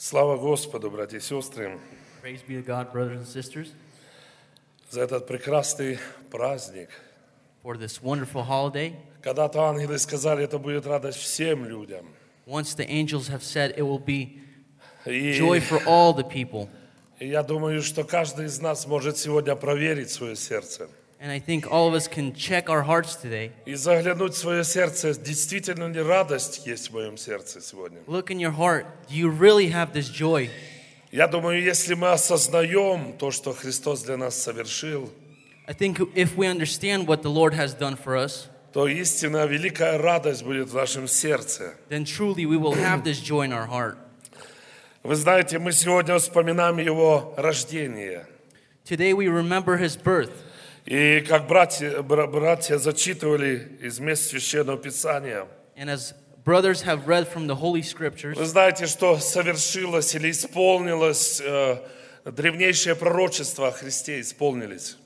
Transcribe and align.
Слава 0.00 0.36
Господу, 0.36 0.92
братья 0.92 1.16
и 1.16 1.20
сестры, 1.20 1.76
Praise 2.22 2.40
be 2.46 2.54
to 2.54 2.64
God, 2.64 2.92
brothers 2.92 3.18
and 3.18 3.26
sisters, 3.26 3.72
за 4.90 5.00
этот 5.00 5.26
прекрасный 5.26 5.98
праздник. 6.30 6.88
for 7.64 7.76
this 7.76 8.00
wonderful 8.00 8.44
holiday. 8.44 8.94
Когда-то 9.22 9.60
ангелы 9.64 9.98
сказали, 9.98 10.44
это 10.44 10.60
будет 10.60 10.86
радость 10.86 11.18
всем 11.18 11.64
людям. 11.64 12.06
Once 12.46 12.76
the 12.76 12.86
angels 12.88 13.26
have 13.28 13.42
said 13.42 13.76
it 13.76 13.82
will 13.82 13.98
be 13.98 14.38
И, 15.04 15.32
joy 15.36 15.58
for 15.60 15.82
all 15.84 16.14
the 16.14 16.22
people. 16.22 16.68
и 17.18 17.26
я 17.26 17.42
думаю, 17.42 17.82
что 17.82 18.04
каждый 18.04 18.46
из 18.46 18.60
нас 18.60 18.86
может 18.86 19.18
сегодня 19.18 19.56
проверить 19.56 20.10
свое 20.10 20.36
сердце 20.36 20.88
And 21.20 21.32
I 21.32 21.40
think 21.40 21.66
all 21.68 21.88
of 21.88 21.94
us 21.94 22.06
can 22.06 22.32
check 22.32 22.68
our 22.70 22.82
hearts 22.82 23.16
today. 23.16 23.50
и 23.66 23.74
заглянуть 23.74 24.34
в 24.34 24.38
свое 24.38 24.62
сердце, 24.62 25.14
действительно 25.14 25.92
ли 25.92 26.00
радость 26.00 26.64
есть 26.64 26.90
в 26.90 26.92
моем 26.94 27.16
сердце 27.16 27.60
сегодня. 27.60 27.98
Look 28.06 28.30
in 28.30 28.38
your 28.38 28.52
heart. 28.56 28.86
Do 29.08 29.16
you 29.16 29.28
really 29.28 29.68
have 29.72 29.92
this 29.92 30.08
joy? 30.08 30.48
Я 31.10 31.26
думаю, 31.26 31.60
если 31.60 31.94
мы 31.94 32.10
осознаем 32.12 33.14
то, 33.18 33.30
что 33.32 33.52
Христос 33.52 34.02
для 34.02 34.16
нас 34.16 34.40
совершил, 34.40 35.10
I 35.66 35.74
think 35.74 35.98
if 36.14 36.36
we 36.36 36.46
understand 36.46 37.06
what 37.06 37.22
the 37.22 37.30
Lord 37.30 37.52
has 37.54 37.74
done 37.74 37.96
for 37.96 38.14
us, 38.16 38.46
то 38.72 38.86
истинно 38.86 39.44
великая 39.46 39.98
радость 39.98 40.44
будет 40.44 40.68
в 40.68 40.74
нашем 40.74 41.08
сердце. 41.08 41.74
then 41.88 42.04
truly 42.04 42.44
we 42.46 42.56
will 42.56 42.74
have 42.74 43.02
this 43.02 43.18
joy 43.20 43.44
in 43.46 43.52
our 43.52 43.66
heart. 43.66 43.96
Вы 45.02 45.16
знаете, 45.16 45.58
мы 45.58 45.72
сегодня 45.72 46.16
вспоминаем 46.18 46.78
Его 46.78 47.34
рождение. 47.36 48.26
Today 48.84 49.12
we 49.14 49.26
remember 49.26 49.76
his 49.78 49.96
birth. 49.96 50.30
И 50.90 51.20
как 51.28 51.46
братья, 51.46 52.00
бра- 52.02 52.26
братья 52.26 52.78
зачитывали 52.78 53.76
из 53.82 53.98
мест 54.00 54.30
Священного 54.30 54.78
Писания, 54.78 55.46
And 55.76 55.90
as 55.90 56.14
brothers 56.44 56.80
have 56.82 57.06
read 57.06 57.28
from 57.28 57.46
the 57.46 57.54
Holy 57.56 57.82
Scriptures, 57.82 58.34
вы 58.36 58.46
знаете, 58.46 58.86
что 58.86 59.18
совершилось 59.18 60.14
или 60.14 60.30
исполнилось 60.30 61.42
э, 61.44 61.76
древнейшее 62.24 62.94
пророчество 62.96 63.68
о 63.68 63.70
Христе, 63.72 64.20
исполнились. 64.20 64.96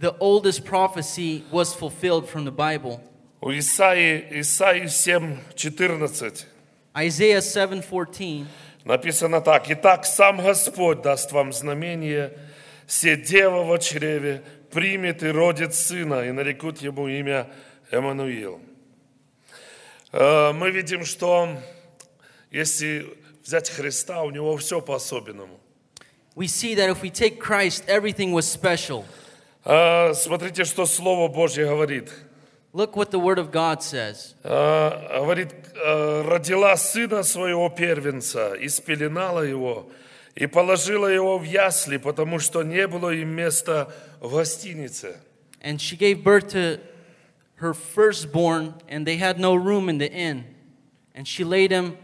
the 0.00 0.16
oldest 0.18 0.64
prophecy 0.64 1.44
was 1.52 1.72
fulfilled 1.72 2.28
from 2.28 2.44
the 2.44 2.50
Bible. 2.50 3.00
У 3.40 3.52
Исаии, 3.52 4.40
Исаии 4.40 4.86
7, 4.88 5.38
14 5.54 6.46
Isaiah 6.96 7.40
7:14 7.40 8.46
написано 8.84 9.40
так. 9.40 9.70
«Итак, 9.70 10.04
сам 10.04 10.42
Господь 10.42 11.02
даст 11.02 11.30
вам 11.30 11.52
знамение, 11.52 12.32
се 12.88 13.16
дева 13.16 13.62
во 13.62 13.78
чреве 13.78 14.42
примет 14.72 15.22
и 15.22 15.28
родит 15.28 15.74
сына, 15.74 16.22
и 16.22 16.32
нарекут 16.32 16.78
ему 16.82 17.06
имя 17.08 17.46
Эммануил». 17.90 18.60
Э, 20.12 20.52
Мы 20.52 20.70
видим, 20.70 21.04
что 21.04 21.48
если 22.50 23.06
взять 23.44 23.70
Христа, 23.70 24.22
у 24.22 24.30
него 24.30 24.56
все 24.56 24.80
по-особенному. 24.80 25.58
We 26.34 26.46
see 26.46 26.74
that 26.74 26.88
if 26.88 27.02
we 27.02 27.10
take 27.10 27.38
Christ, 27.38 27.84
everything 27.86 28.32
was 28.32 28.46
special. 28.46 29.04
Э, 29.64 30.14
Смотрите, 30.14 30.64
что 30.64 30.86
Слово 30.86 31.28
Божье 31.28 31.66
говорит. 31.66 32.10
Look 32.74 32.96
what 32.96 33.10
the 33.10 33.20
Word 33.20 33.38
of 33.38 33.50
God 33.50 33.82
says. 33.82 34.34
Э, 34.42 35.18
Говорит, 35.18 35.50
родила 35.74 36.76
сына 36.76 37.22
своего 37.22 37.68
первенца, 37.68 38.54
и 38.54 38.68
спеленала 38.68 39.42
его, 39.42 39.90
и 40.34 40.46
положила 40.46 41.06
его 41.06 41.38
в 41.38 41.44
ясли, 41.44 41.98
потому 41.98 42.38
что 42.38 42.62
не 42.62 42.86
было 42.86 43.10
им 43.10 43.28
места 43.30 43.92
в 44.20 44.34
гостинице. 44.34 45.16
And 45.60 45.78
she 45.80 45.96
gave 45.96 46.24
birth 46.24 46.48
to 46.50 46.80
her 47.56 47.74
firstborn, 47.74 48.74
and 48.88 49.06
they 49.06 49.16
had 49.18 49.38
no 49.38 49.54
room 49.54 49.88
in 49.88 49.98
the 49.98 50.10
inn. 50.10 50.44
And 51.14 51.26
she 51.28 51.44
laid 51.44 51.70
him 51.70 51.96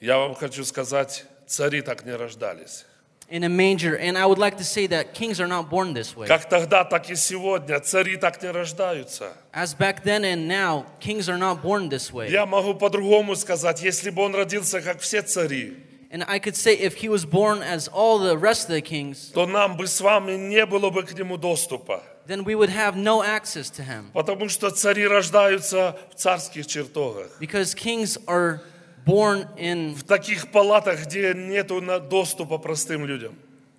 Я 0.00 0.18
вам 0.18 0.34
хочу 0.34 0.64
сказать, 0.64 1.24
цари 1.46 1.80
так 1.82 2.04
не 2.04 2.12
рождались. 2.16 2.84
in 3.30 3.42
a 3.42 3.48
manger. 3.48 3.96
And 3.96 4.18
I 4.18 4.26
would 4.26 4.38
like 4.38 4.58
to 4.58 4.64
say 4.64 4.86
that 4.88 5.14
kings 5.14 5.40
are 5.40 5.46
not 5.46 5.70
born 5.70 5.94
this 5.94 6.14
way. 6.16 6.26
Как 6.26 6.46
тогда, 6.48 6.84
так 6.84 7.08
и 7.10 7.16
сегодня 7.16 7.80
цари 7.80 8.16
так 8.16 8.42
не 8.42 8.50
рождаются. 8.50 9.32
As 9.52 9.74
back 9.74 10.02
then 10.04 10.24
and 10.24 10.46
now, 10.46 10.84
kings 11.00 11.28
are 11.28 11.38
not 11.38 11.62
born 11.62 11.88
this 11.88 12.12
way. 12.12 12.30
Я 12.30 12.44
могу 12.44 12.74
по-другому 12.74 13.34
сказать, 13.36 13.80
если 13.82 14.10
бы 14.10 14.22
он 14.22 14.34
родился, 14.34 14.82
как 14.82 15.00
все 15.00 15.22
цари, 15.22 15.76
And 16.14 16.22
I 16.28 16.38
could 16.38 16.54
say 16.54 16.74
if 16.78 16.94
he 17.02 17.08
was 17.08 17.24
born 17.24 17.60
as 17.60 17.88
all 17.88 18.20
the 18.20 18.38
rest 18.38 18.68
of 18.68 18.74
the 18.76 18.80
kings, 18.80 19.32
то 19.34 19.46
нам 19.46 19.76
бы 19.76 19.88
с 19.88 20.00
вами 20.00 20.36
не 20.36 20.64
было 20.64 20.88
бы 20.90 21.02
к 21.02 21.12
нему 21.18 21.36
доступа. 21.36 22.04
then 22.28 22.44
we 22.44 22.54
would 22.54 22.70
have 22.70 22.94
no 22.96 23.20
access 23.20 23.68
to 23.68 23.82
him. 23.82 24.10
Потому 24.14 24.48
что 24.48 24.70
цари 24.70 25.06
рождаются 25.08 25.98
в 26.12 26.14
царских 26.14 26.68
чертогах. 26.68 27.32
Because 27.40 27.74
kings 27.74 28.16
are 28.26 28.60
born 29.04 29.48
in 29.58 29.94
В 29.96 30.04
таких 30.04 30.52
палатах, 30.52 31.04
где 31.04 31.34
нету 31.34 31.80
на- 31.80 31.98
доступа 31.98 32.58
простым 32.58 33.04
людям. 33.06 33.34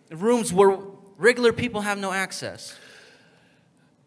rooms 0.09 0.51
where 0.51 0.77
regular 1.17 1.53
people 1.53 1.81
have 1.83 1.99
no 1.99 2.11
access. 2.11 2.73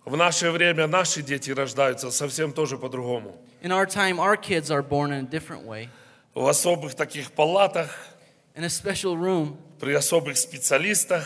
В 0.04 0.16
наше 0.18 0.50
время 0.50 0.86
наши 0.86 1.22
дети 1.22 1.50
рождаются 1.50 2.10
совсем 2.10 2.52
тоже 2.52 2.76
по-другому. 2.76 3.36
In 3.62 3.72
our 3.72 3.86
time, 3.86 4.18
our 4.20 4.36
kids 4.36 4.70
are 4.70 4.82
born 4.82 5.12
in 5.12 5.24
a 5.24 5.28
different 5.28 5.64
way, 5.64 5.88
В 6.34 6.46
особых 6.46 6.94
таких 6.94 7.32
палатах, 7.32 7.90
in 8.58 8.64
a 8.64 8.69
special 8.69 9.16
room 9.16 9.56
при 9.78 9.94
особых 9.94 10.36
специалистах. 10.36 11.24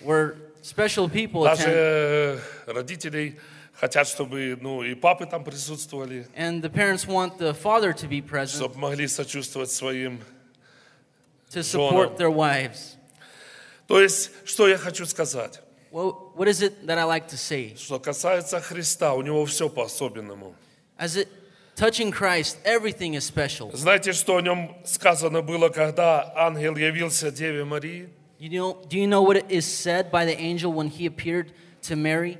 where 0.00 0.36
special 0.62 1.08
people 1.08 1.44
attend, 1.44 1.56
Даже 1.58 1.70
э, 1.70 2.38
родителей 2.66 3.38
хотят, 3.74 4.06
чтобы 4.06 4.56
ну, 4.60 4.84
и 4.84 4.94
папы 4.94 5.26
там 5.26 5.42
присутствовали, 5.42 6.28
and 6.36 6.62
the 6.62 6.70
parents 6.70 7.04
want 7.04 7.36
the 7.38 7.52
father 7.52 7.92
to 7.92 8.08
be 8.08 8.22
present 8.22 8.58
чтобы 8.58 8.78
могли 8.78 9.08
сочувствовать 9.08 9.72
своим. 9.72 10.20
to 11.50 11.62
support 11.64 12.16
their 12.16 12.30
wives. 12.30 12.96
То 13.88 14.00
есть, 14.00 14.30
что 14.44 14.68
я 14.68 14.78
хочу 14.78 15.04
сказать? 15.06 15.60
Well, 15.90 16.32
what 16.36 16.46
is 16.46 16.62
it 16.62 16.86
that 16.86 16.98
I 16.98 17.04
like 17.04 17.26
to 17.28 17.36
say? 17.36 17.74
Что 17.76 17.98
касается 17.98 18.60
Христа, 18.60 19.14
у 19.14 19.22
него 19.22 19.44
все 19.46 19.68
по-особенному. 19.68 20.54
As 20.96 21.16
it 21.16 21.28
touching 21.78 22.10
Christ, 22.10 22.58
everything 22.64 23.14
is 23.14 23.24
special. 23.24 23.70
Знаете, 23.72 24.12
что 24.12 24.36
о 24.36 24.40
нем 24.40 24.76
сказано 24.84 25.42
было, 25.42 25.68
когда 25.68 26.32
ангел 26.36 26.76
явился 26.76 27.30
Деве 27.30 27.64
Марии? 27.64 28.08
You 28.40 28.50
know, 28.50 28.84
do 28.88 28.98
you 28.98 29.06
know 29.06 29.22
what 29.22 29.50
is 29.50 29.66
said 29.66 30.10
by 30.10 30.24
the 30.24 30.36
angel 30.38 30.72
when 30.72 30.88
he 30.88 31.06
appeared 31.06 31.52
to 31.82 31.96
Mary? 31.96 32.38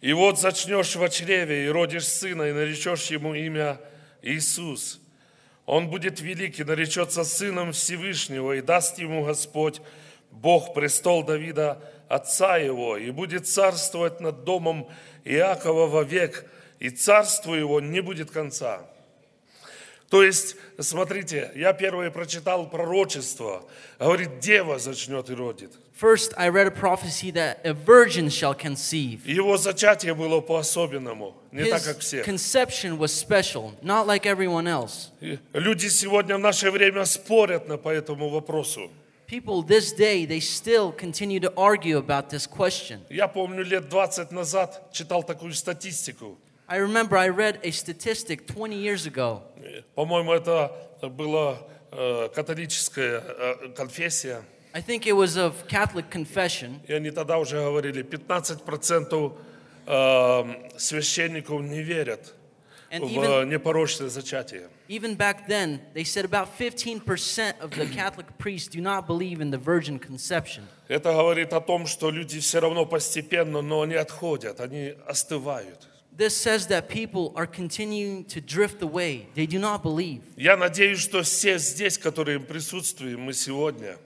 И 0.00 0.12
вот 0.12 0.38
зачнешь 0.38 0.94
во 0.96 1.08
чреве, 1.08 1.66
и 1.66 1.68
родишь 1.68 2.06
сына, 2.06 2.42
и 2.42 2.52
наречешь 2.52 3.10
ему 3.10 3.34
имя 3.34 3.80
Иисус. 4.22 5.00
Он 5.64 5.88
будет 5.88 6.20
великий, 6.20 6.64
наречется 6.64 7.24
сыном 7.24 7.72
Всевышнего, 7.72 8.52
и 8.52 8.60
даст 8.60 8.98
ему 8.98 9.24
Господь, 9.24 9.80
Бог, 10.30 10.74
престол 10.74 11.24
Давида, 11.24 11.82
отца 12.08 12.56
его, 12.56 12.96
и 12.96 13.10
будет 13.10 13.48
царствовать 13.48 14.20
над 14.20 14.44
домом 14.44 14.88
Иакова 15.24 15.86
вовек, 15.86 16.44
и 16.78 16.90
царству 16.90 17.54
его 17.54 17.80
не 17.80 18.00
будет 18.00 18.30
конца. 18.30 18.86
То 20.08 20.22
есть, 20.22 20.56
смотрите, 20.78 21.50
я 21.56 21.72
первое 21.72 22.10
прочитал 22.10 22.70
пророчество. 22.70 23.64
Говорит, 23.98 24.38
дева 24.38 24.78
зачнет 24.78 25.30
и 25.30 25.34
родит. 25.34 25.72
First, 26.00 26.34
I 26.36 26.50
read 26.50 26.66
a 26.66 26.70
prophecy 26.70 27.30
that 27.32 27.60
a 27.64 27.72
virgin 27.72 28.28
shall 28.28 28.54
conceive. 28.54 29.20
Его 29.24 29.56
зачатие 29.56 30.14
было 30.14 30.40
по-особенному, 30.40 31.34
не 31.50 31.64
так, 31.64 31.82
как 31.82 31.96
His 31.96 32.00
все. 32.00 32.22
conception 32.22 32.98
was 32.98 33.12
special, 33.12 33.72
not 33.82 34.06
like 34.06 34.26
everyone 34.26 34.68
else. 34.68 35.10
Люди 35.54 35.88
сегодня 35.88 36.36
в 36.36 36.40
наше 36.40 36.70
время 36.70 37.04
спорят 37.06 37.66
на, 37.66 37.78
по 37.78 37.88
этому 37.88 38.28
вопросу. 38.28 38.90
People 39.26 39.66
this 39.66 39.92
day, 39.92 40.24
they 40.24 40.38
still 40.38 40.92
continue 40.92 41.40
to 41.40 41.52
argue 41.56 41.96
about 41.98 42.28
this 42.30 42.46
question. 42.46 43.00
Я 43.08 43.26
помню, 43.26 43.64
лет 43.64 43.88
20 43.88 44.30
назад 44.30 44.92
читал 44.92 45.24
такую 45.24 45.52
статистику. 45.54 46.38
I 46.68 46.76
remember 46.78 47.16
I 47.16 47.28
read 47.28 47.60
a 47.62 47.70
statistic 47.70 48.46
20 48.48 48.76
years 48.76 49.06
ago. 49.06 49.42
Э, 49.56 49.82
По-моему, 49.94 50.32
это 50.32 50.72
была 51.02 51.58
э, 51.92 52.28
католическая 52.34 53.20
э, 53.20 53.68
конфессия. 53.76 54.42
I 54.74 54.82
think 54.82 55.06
it 55.06 55.14
was 55.14 55.36
of 55.36 55.54
Catholic 55.68 56.10
confession, 56.10 56.80
И 56.88 56.92
они 56.92 57.10
тогда 57.10 57.38
уже 57.38 57.56
говорили, 57.62 58.02
15% 58.02 59.32
э, 59.86 60.44
священников 60.76 61.62
не 61.62 61.82
верят 61.82 62.34
в 62.90 63.44
непорочное 63.44 64.08
зачатие. 64.08 64.68
even 64.88 65.14
back 65.16 65.46
then, 65.48 65.80
they 65.94 66.04
said 66.04 66.24
about 66.24 66.56
15% 66.58 67.60
of 67.60 67.70
the 67.70 67.86
Catholic 67.86 68.38
priests 68.38 68.68
do 68.68 68.80
not 68.80 69.06
believe 69.06 69.40
in 69.40 69.50
the 69.50 69.58
virgin 69.58 69.98
conception. 69.98 70.64
Это 70.88 71.12
говорит 71.12 71.52
о 71.52 71.60
том, 71.60 71.86
что 71.86 72.10
люди 72.10 72.40
все 72.40 72.60
равно 72.60 72.86
постепенно, 72.86 73.62
но 73.62 73.82
они 73.82 73.94
отходят, 73.94 74.60
они 74.60 74.94
остывают. 75.06 75.88
This 76.16 76.34
says 76.34 76.66
that 76.68 76.88
people 76.88 77.32
are 77.36 77.46
continuing 77.46 78.24
to 78.26 78.40
drift 78.40 78.80
away. 78.82 79.26
They 79.34 79.44
do 79.46 79.58
not 79.58 79.82
believe. 79.82 80.22
Я 80.36 80.56
надеюсь, 80.56 80.98
что 81.00 81.22
все 81.22 81.58
здесь, 81.58 81.98
которые 81.98 82.40
присутствуем, 82.40 83.20
мы 83.20 83.34
сегодня, 83.34 83.98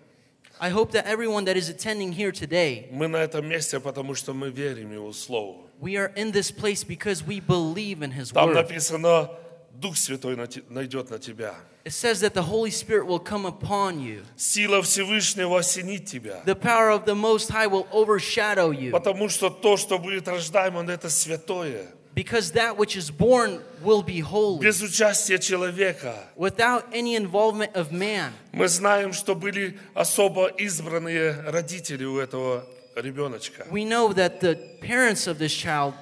I 0.58 0.70
hope 0.70 0.90
that 0.92 1.06
everyone 1.06 1.44
that 1.46 1.56
is 1.56 1.68
attending 1.70 2.12
here 2.12 2.32
today, 2.32 2.88
мы 2.90 3.06
на 3.08 3.18
этом 3.18 3.46
месте, 3.48 3.78
потому 3.80 4.14
что 4.14 4.34
мы 4.34 4.50
верим 4.50 4.92
Его 4.92 5.12
Слову. 5.12 5.68
we 5.80 5.96
are 5.96 6.12
in 6.16 6.32
this 6.32 6.50
place 6.50 6.82
because 6.84 7.24
we 7.24 7.38
believe 7.40 8.02
in 8.02 8.10
His 8.10 8.32
Там 8.32 8.48
Word. 8.48 8.54
написано, 8.56 9.30
Дух 9.72 9.96
Святой 9.96 10.36
на 10.36 10.46
те- 10.48 10.62
найдет 10.68 11.10
на 11.10 11.18
тебя. 11.20 11.54
it 11.84 11.92
says 11.92 12.20
that 12.20 12.34
the 12.34 12.42
Holy 12.42 12.70
Spirit 12.70 13.06
will 13.06 13.20
come 13.20 13.46
upon 13.46 14.00
you. 14.00 14.22
Сила 14.36 14.82
Всевышнего 14.82 15.60
осенит 15.60 16.06
тебя. 16.06 16.42
The 16.44 16.56
power 16.56 16.90
of 16.90 17.04
the 17.06 17.14
Most 17.14 17.50
High 17.50 17.68
will 17.68 17.86
overshadow 17.92 18.70
you. 18.72 18.90
Потому 18.90 19.28
что 19.28 19.48
то, 19.48 19.76
что 19.76 19.96
будет 19.98 20.26
рождаемо, 20.28 20.82
это 20.82 21.08
святое. 21.08 21.86
Because 22.19 22.51
that 22.53 22.77
which 22.77 22.95
is 22.95 23.11
born 23.11 23.61
will 23.83 24.01
be 24.01 24.21
holy. 24.21 24.65
Без 24.65 24.81
участия 24.81 25.37
человека. 25.37 26.15
Without 26.37 26.85
any 26.93 27.15
involvement 27.15 27.75
of 27.75 27.91
man. 27.91 28.31
Мы 28.53 28.69
знаем, 28.69 29.11
что 29.11 29.35
были 29.35 29.77
особо 29.93 30.47
избранные 30.47 31.33
родители 31.45 32.05
у 32.05 32.17
этого 32.19 32.65
ребеночка. 32.95 33.67
We 33.69 33.83
know 33.83 34.13
that 34.13 34.39
the 34.39 34.55
parents 34.81 35.27
of 35.27 35.39
this 35.39 35.53
child 35.53 35.93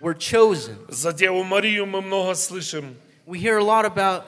were 0.00 0.14
chosen. 0.14 0.76
За 0.88 1.12
Деву 1.12 1.44
Марию 1.44 1.86
мы 1.86 2.00
много 2.00 2.34
слышим. 2.34 2.96
We 3.26 3.38
hear 3.38 3.58
a 3.58 3.64
lot 3.64 3.84
about 3.84 4.24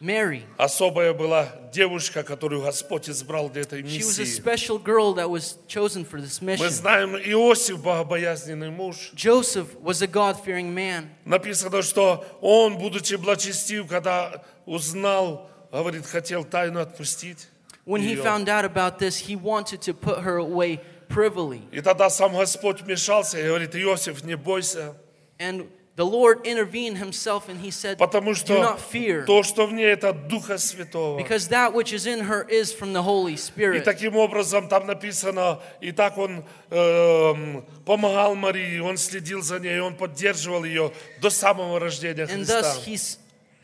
Mary. 0.00 0.44
Особая 0.56 1.12
была 1.12 1.52
девушка, 1.72 2.22
которую 2.22 2.62
Господь 2.62 3.08
избрал 3.08 3.50
для 3.50 3.62
этой 3.62 3.82
She 3.82 3.98
was 4.00 4.18
a 4.18 4.22
миссии. 4.22 4.40
special 4.40 4.78
girl 4.78 5.14
that 5.14 5.28
was 5.28 5.58
chosen 5.66 6.04
for 6.04 6.20
this 6.20 6.40
Мы 6.40 6.56
знаем, 6.68 7.16
Иосиф, 7.16 7.82
богобоязненный 7.82 8.70
муж. 8.70 9.10
Joseph 9.14 9.74
was 9.80 10.00
a 10.02 10.06
God 10.06 10.36
fearing 10.44 10.72
man. 10.72 11.08
Написано, 11.24 11.82
что 11.82 12.24
он, 12.40 12.78
будучи 12.78 13.14
благочестив, 13.16 13.88
когда 13.88 14.44
узнал, 14.66 15.50
говорит, 15.72 16.06
хотел 16.06 16.44
тайну 16.44 16.80
отпустить. 16.80 17.48
When 17.84 18.02
he 18.02 18.14
found 18.16 18.48
out 18.48 18.64
about 18.64 18.98
this, 18.98 19.16
he 19.18 19.34
wanted 19.34 19.80
to 19.82 19.94
put 19.94 20.18
her 20.20 20.36
away 20.36 20.80
privily. 21.08 21.62
И 21.72 21.80
тогда 21.80 22.10
сам 22.10 22.36
Господь 22.36 22.82
вмешался 22.82 23.38
и 23.38 23.46
говорит, 23.46 23.74
Иосиф, 23.74 24.22
не 24.24 24.36
бойся, 24.36 24.94
And 25.38 25.68
the 25.98 26.06
Lord 26.06 26.46
intervened 26.46 26.96
himself 26.98 27.48
and 27.48 27.58
he 27.60 27.72
said, 27.72 27.98
потому 27.98 28.30
Do 28.30 28.34
что 28.34 28.54
not 28.62 28.78
fear, 28.80 29.24
то, 29.26 29.42
что 29.42 29.66
в 29.66 29.72
ней, 29.72 29.86
это 29.92 30.10
от 30.10 30.28
Духа 30.28 30.56
Святого. 30.56 31.18
because 31.18 31.48
that 31.48 31.74
which 31.74 31.92
is 31.92 32.06
in 32.06 32.20
her 32.20 32.46
is 32.48 32.72
from 32.72 32.92
the 32.92 33.02
Holy 33.02 33.32
И 33.34 33.36
Spirit. 33.36 33.82
таким 33.84 34.14
образом 34.16 34.68
там 34.68 34.86
написано, 34.86 35.60
и 35.80 35.90
так 35.90 36.16
он 36.16 36.44
эм, 36.70 37.64
помогал 37.84 38.36
Марии, 38.36 38.78
он 38.78 38.96
следил 38.96 39.42
за 39.42 39.58
ней, 39.58 39.80
он 39.80 39.96
поддерживал 39.96 40.62
ее 40.62 40.92
до 41.20 41.30
самого 41.30 41.80
рождения 41.80 42.22
And 42.26 42.46
Христа. 42.46 42.62
thus 42.62 42.84
he 42.86 42.96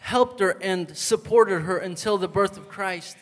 helped 0.00 0.40
her 0.40 0.58
and 0.60 0.90
supported 0.96 1.60
her 1.62 1.78
until 1.78 2.18
the 2.18 2.26
birth 2.28 2.56
of 2.58 2.68
Christ. 2.68 3.16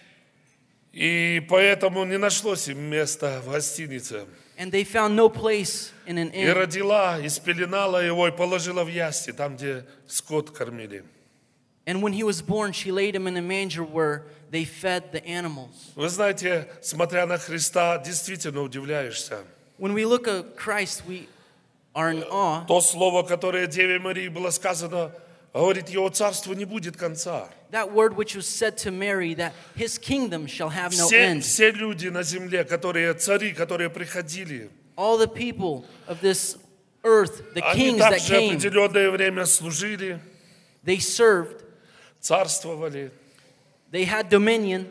И 0.94 1.40
поэтому 1.50 2.04
не 2.06 2.16
нашлось 2.18 2.68
им 2.68 2.78
места 2.80 3.42
в 3.44 3.50
гостинице. 3.52 4.26
And 4.62 4.70
they 4.70 4.84
found 4.84 5.16
no 5.16 5.28
place 5.28 5.90
in 6.06 6.18
an 6.18 6.30
И 6.32 6.42
inn. 6.44 6.54
родила, 6.54 7.18
и 7.18 7.28
спеленала 7.28 7.98
его, 8.00 8.28
и 8.28 8.30
положила 8.30 8.84
в 8.84 8.88
ясли, 8.88 9.32
там, 9.32 9.56
где 9.56 9.84
скот 10.06 10.50
кормили. 10.56 11.02
And 11.84 12.00
when 12.00 12.12
he 12.12 12.22
was 12.22 12.40
born, 12.40 12.70
she 12.72 12.92
laid 12.92 13.16
him 13.16 13.26
in 13.26 13.36
a 13.36 13.42
manger 13.42 13.82
where 13.82 14.22
they 14.52 14.64
fed 14.64 15.10
the 15.10 15.20
animals. 15.26 15.90
Вы 15.96 16.08
знаете, 16.08 16.68
смотря 16.80 17.26
на 17.26 17.38
Христа, 17.38 17.98
действительно 17.98 18.62
удивляешься. 18.62 19.38
When 19.78 19.94
we 19.94 20.04
look 20.04 20.28
at 20.28 20.56
Christ, 20.56 21.02
we 21.08 21.26
are 21.92 22.12
in 22.12 22.22
awe. 22.30 22.64
То 22.68 22.80
слово, 22.80 23.24
которое 23.24 23.66
Деве 23.66 23.98
Марии 23.98 24.28
было 24.28 24.50
сказано, 24.50 25.10
говорит, 25.60 25.88
его 25.90 26.08
царству 26.08 26.54
не 26.54 26.64
будет 26.64 26.96
конца. 26.96 27.48
That 27.70 27.92
word 27.92 28.16
which 28.16 28.34
was 28.34 28.46
said 28.46 28.76
to 28.78 28.90
Mary, 28.90 29.34
that 29.34 29.52
his 29.74 29.98
kingdom 29.98 30.46
shall 30.46 30.70
have 30.70 30.92
no 30.96 31.06
Все, 31.06 31.16
end. 31.18 31.42
все 31.42 31.70
люди 31.70 32.08
на 32.08 32.22
земле, 32.22 32.64
которые 32.64 33.14
цари, 33.14 33.52
которые 33.52 33.90
приходили, 33.90 34.70
All 34.96 35.16
the 35.18 35.26
people 35.28 35.84
of 36.06 36.20
this 36.20 36.56
earth, 37.02 37.42
the 37.54 37.62
они 37.64 37.80
kings 37.92 37.98
that 38.00 38.10
также 38.10 38.34
came, 38.34 38.56
определенное 38.56 39.10
время 39.10 39.46
служили, 39.46 40.20
they 40.84 40.98
served, 41.00 41.62
царствовали 42.20 43.10
they 43.90 44.04
had 44.04 44.28
dominion, 44.30 44.86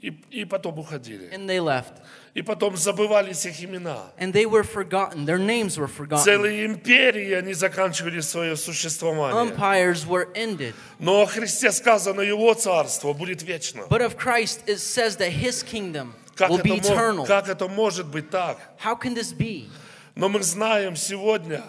и, 0.00 0.08
и 0.30 0.44
потом 0.44 0.78
уходили. 0.78 1.28
and 1.32 1.48
they 1.48 1.60
left. 1.60 2.02
И 2.34 2.40
потом 2.40 2.78
забывались 2.78 3.44
их 3.44 3.62
имена. 3.62 4.10
And 4.18 4.32
they 4.32 4.46
were 4.46 4.62
forgotten. 4.62 5.26
Their 5.26 5.38
names 5.38 5.76
were 5.76 5.86
forgotten. 5.86 6.24
Целые 6.24 6.64
империи 6.64 7.32
они 7.32 7.52
заканчивали 7.52 8.20
свое 8.20 8.56
существование. 8.56 9.52
Empires 9.52 10.06
were 10.06 10.32
ended. 10.34 10.74
Но 10.98 11.20
о 11.20 11.26
Христе 11.26 11.70
сказано, 11.70 12.22
Его 12.22 12.54
царство 12.54 13.12
будет 13.12 13.42
вечно. 13.42 13.82
But 13.90 14.00
of 14.00 14.16
Christ, 14.16 14.62
it 14.66 14.78
says 14.78 15.16
that 15.18 15.30
his 15.30 15.62
kingdom 15.62 16.14
Как 16.34 16.48
will 16.48 16.62
be 16.62 16.78
eternal. 16.78 17.26
как 17.26 17.48
это 17.48 17.68
может 17.68 18.06
быть 18.06 18.30
так? 18.30 18.58
How 18.82 18.94
can 18.98 19.14
this 19.14 19.34
be? 19.36 19.68
Но 20.14 20.30
мы 20.30 20.42
знаем 20.42 20.96
сегодня, 20.96 21.62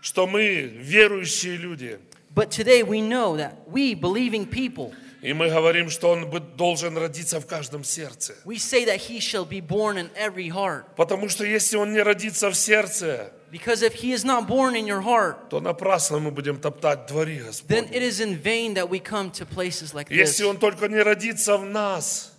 что 0.00 0.26
мы 0.26 0.62
верующие 0.62 1.56
люди. 1.56 2.00
But 2.34 2.50
today 2.50 2.82
we 2.82 3.00
know 3.00 3.36
that 3.36 3.68
we, 3.68 3.94
believing 3.94 4.44
people, 4.44 4.92
И 5.22 5.34
мы 5.34 5.50
говорим, 5.50 5.90
что 5.90 6.10
Он 6.10 6.30
должен 6.56 6.96
родиться 6.96 7.40
в 7.40 7.46
каждом 7.46 7.84
сердце. 7.84 8.34
we 8.44 8.56
say 8.56 8.84
that 8.86 8.96
he 9.08 9.20
shall 9.20 9.44
be 9.44 9.60
born 9.60 9.98
in 9.98 10.08
every 10.16 10.48
heart. 10.48 10.84
Потому 10.96 11.28
что 11.28 11.44
если 11.44 11.76
Он 11.76 11.92
не 11.92 12.00
родится 12.02 12.48
в 12.50 12.54
сердце, 12.54 13.32
Because 13.52 13.82
if 13.82 13.94
he 13.94 14.12
is 14.12 14.24
not 14.24 14.46
born 14.46 14.74
in 14.76 14.86
your 14.86 15.02
heart, 15.02 15.48
то 15.50 15.60
напрасно 15.60 16.20
мы 16.20 16.30
будем 16.30 16.58
топтать 16.60 17.06
двори 17.08 17.38
then 17.68 17.84
it 17.90 18.00
Господни. 18.00 18.08
is 18.08 18.20
in 18.20 18.36
vain 18.42 18.74
that 18.74 18.88
we 18.88 18.98
come 19.00 19.30
to 19.32 19.44
places 19.44 19.92
like 19.92 20.08
this. 20.08 20.16
Если 20.16 20.44
Он 20.44 20.56
только 20.56 20.88
не 20.88 21.02
родится 21.02 21.56
в 21.58 21.64
нас, 21.66 22.32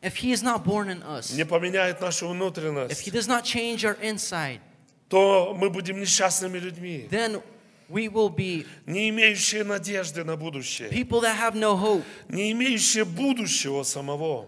If 0.00 0.14
he 0.22 0.30
is 0.32 0.42
not 0.44 0.64
born 0.64 0.88
in 0.90 1.02
us, 1.02 1.32
не 1.34 1.44
поменяет 1.44 2.00
нашу 2.00 2.26
if 2.26 2.30
he 2.30 2.32
внутренность, 2.34 3.08
does 3.12 3.26
not 3.26 3.42
change 3.44 3.84
our 3.84 3.98
inside, 4.00 4.60
то 5.08 5.52
мы 5.58 5.70
будем 5.70 5.98
несчастными 6.00 6.58
людьми, 6.58 7.08
then 7.10 7.42
we 7.89 8.07
will 8.07 8.29
be 8.29 8.65
не 8.85 9.09
имеющие 9.09 9.63
надежды 9.63 10.23
на 10.23 10.35
будущее, 10.35 10.89
people 10.89 11.21
that 11.21 11.37
have 11.37 11.55
no 11.55 11.75
hope, 11.75 12.03
не 12.29 12.51
имеющие 12.51 13.05
будущего 13.05 13.83
самого. 13.83 14.47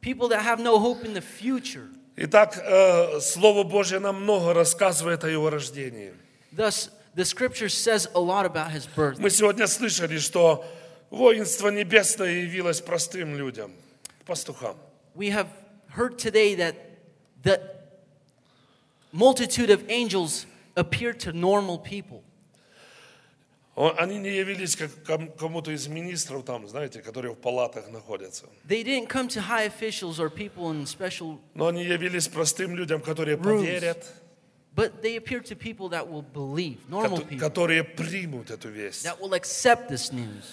people 0.00 0.28
that 0.28 0.42
have 0.42 0.60
no 0.60 0.78
hope 0.78 1.04
in 1.04 1.14
the 1.14 1.22
future. 1.22 1.88
Итак, 2.16 2.56
э, 2.62 3.20
Слово 3.20 3.64
Божье 3.64 3.98
нам 3.98 4.22
много 4.22 4.54
рассказывает 4.54 5.24
о 5.24 5.28
Его 5.28 5.50
рождении. 5.50 6.12
Thus, 6.52 6.90
the 7.16 7.24
scripture 7.24 7.68
says 7.68 8.08
a 8.14 8.20
lot 8.20 8.46
about 8.46 8.70
his 8.70 8.86
birth. 8.86 9.18
Мы 9.18 9.30
сегодня 9.30 9.66
слышали, 9.66 10.18
что 10.18 10.64
воинство 11.10 11.70
небесное 11.70 12.42
явилось 12.42 12.80
простым 12.80 13.36
людям, 13.36 13.72
пастухам. 14.26 14.76
We 15.16 15.30
have 15.30 15.48
heard 15.96 16.18
today 16.18 16.54
that 16.56 16.76
the 17.42 17.60
multitude 19.12 19.70
of 19.70 19.84
angels 19.88 20.46
appeared 20.76 21.18
to 21.20 21.32
normal 21.32 21.78
people. 21.78 22.22
Они 23.97 24.17
не 24.17 24.29
явились 24.29 24.75
как 24.75 24.89
ком- 25.05 25.31
кому-то 25.31 25.71
из 25.71 25.87
министров 25.87 26.43
там, 26.43 26.67
знаете, 26.67 27.01
которые 27.01 27.33
в 27.33 27.37
палатах 27.37 27.89
находятся. 27.89 28.45
They 28.67 28.83
didn't 28.83 29.07
come 29.07 29.29
to 29.29 29.39
high 29.41 29.67
officials 29.69 30.19
or 30.19 30.29
people 30.29 30.71
in 30.73 30.85
special, 30.85 31.39
Но 31.53 31.67
они 31.67 31.85
явились 31.85 32.27
простым 32.27 32.75
людям, 32.75 33.01
которые 33.01 33.37
Rooms. 33.37 33.61
поверят, 33.61 34.05
but 34.75 35.01
they 35.01 35.15
appeared 35.15 35.45
to 35.45 35.55
people 35.55 35.87
that 35.91 36.09
will 36.09 36.25
believe, 36.33 36.77
normal 36.89 37.19
people, 37.25 37.39
которые 37.39 37.85
примут 37.85 38.51
эту 38.51 38.67
весть. 38.69 39.05
that 39.05 39.17
will 39.21 39.33
accept 39.33 39.89
this 39.89 40.11
news. 40.11 40.43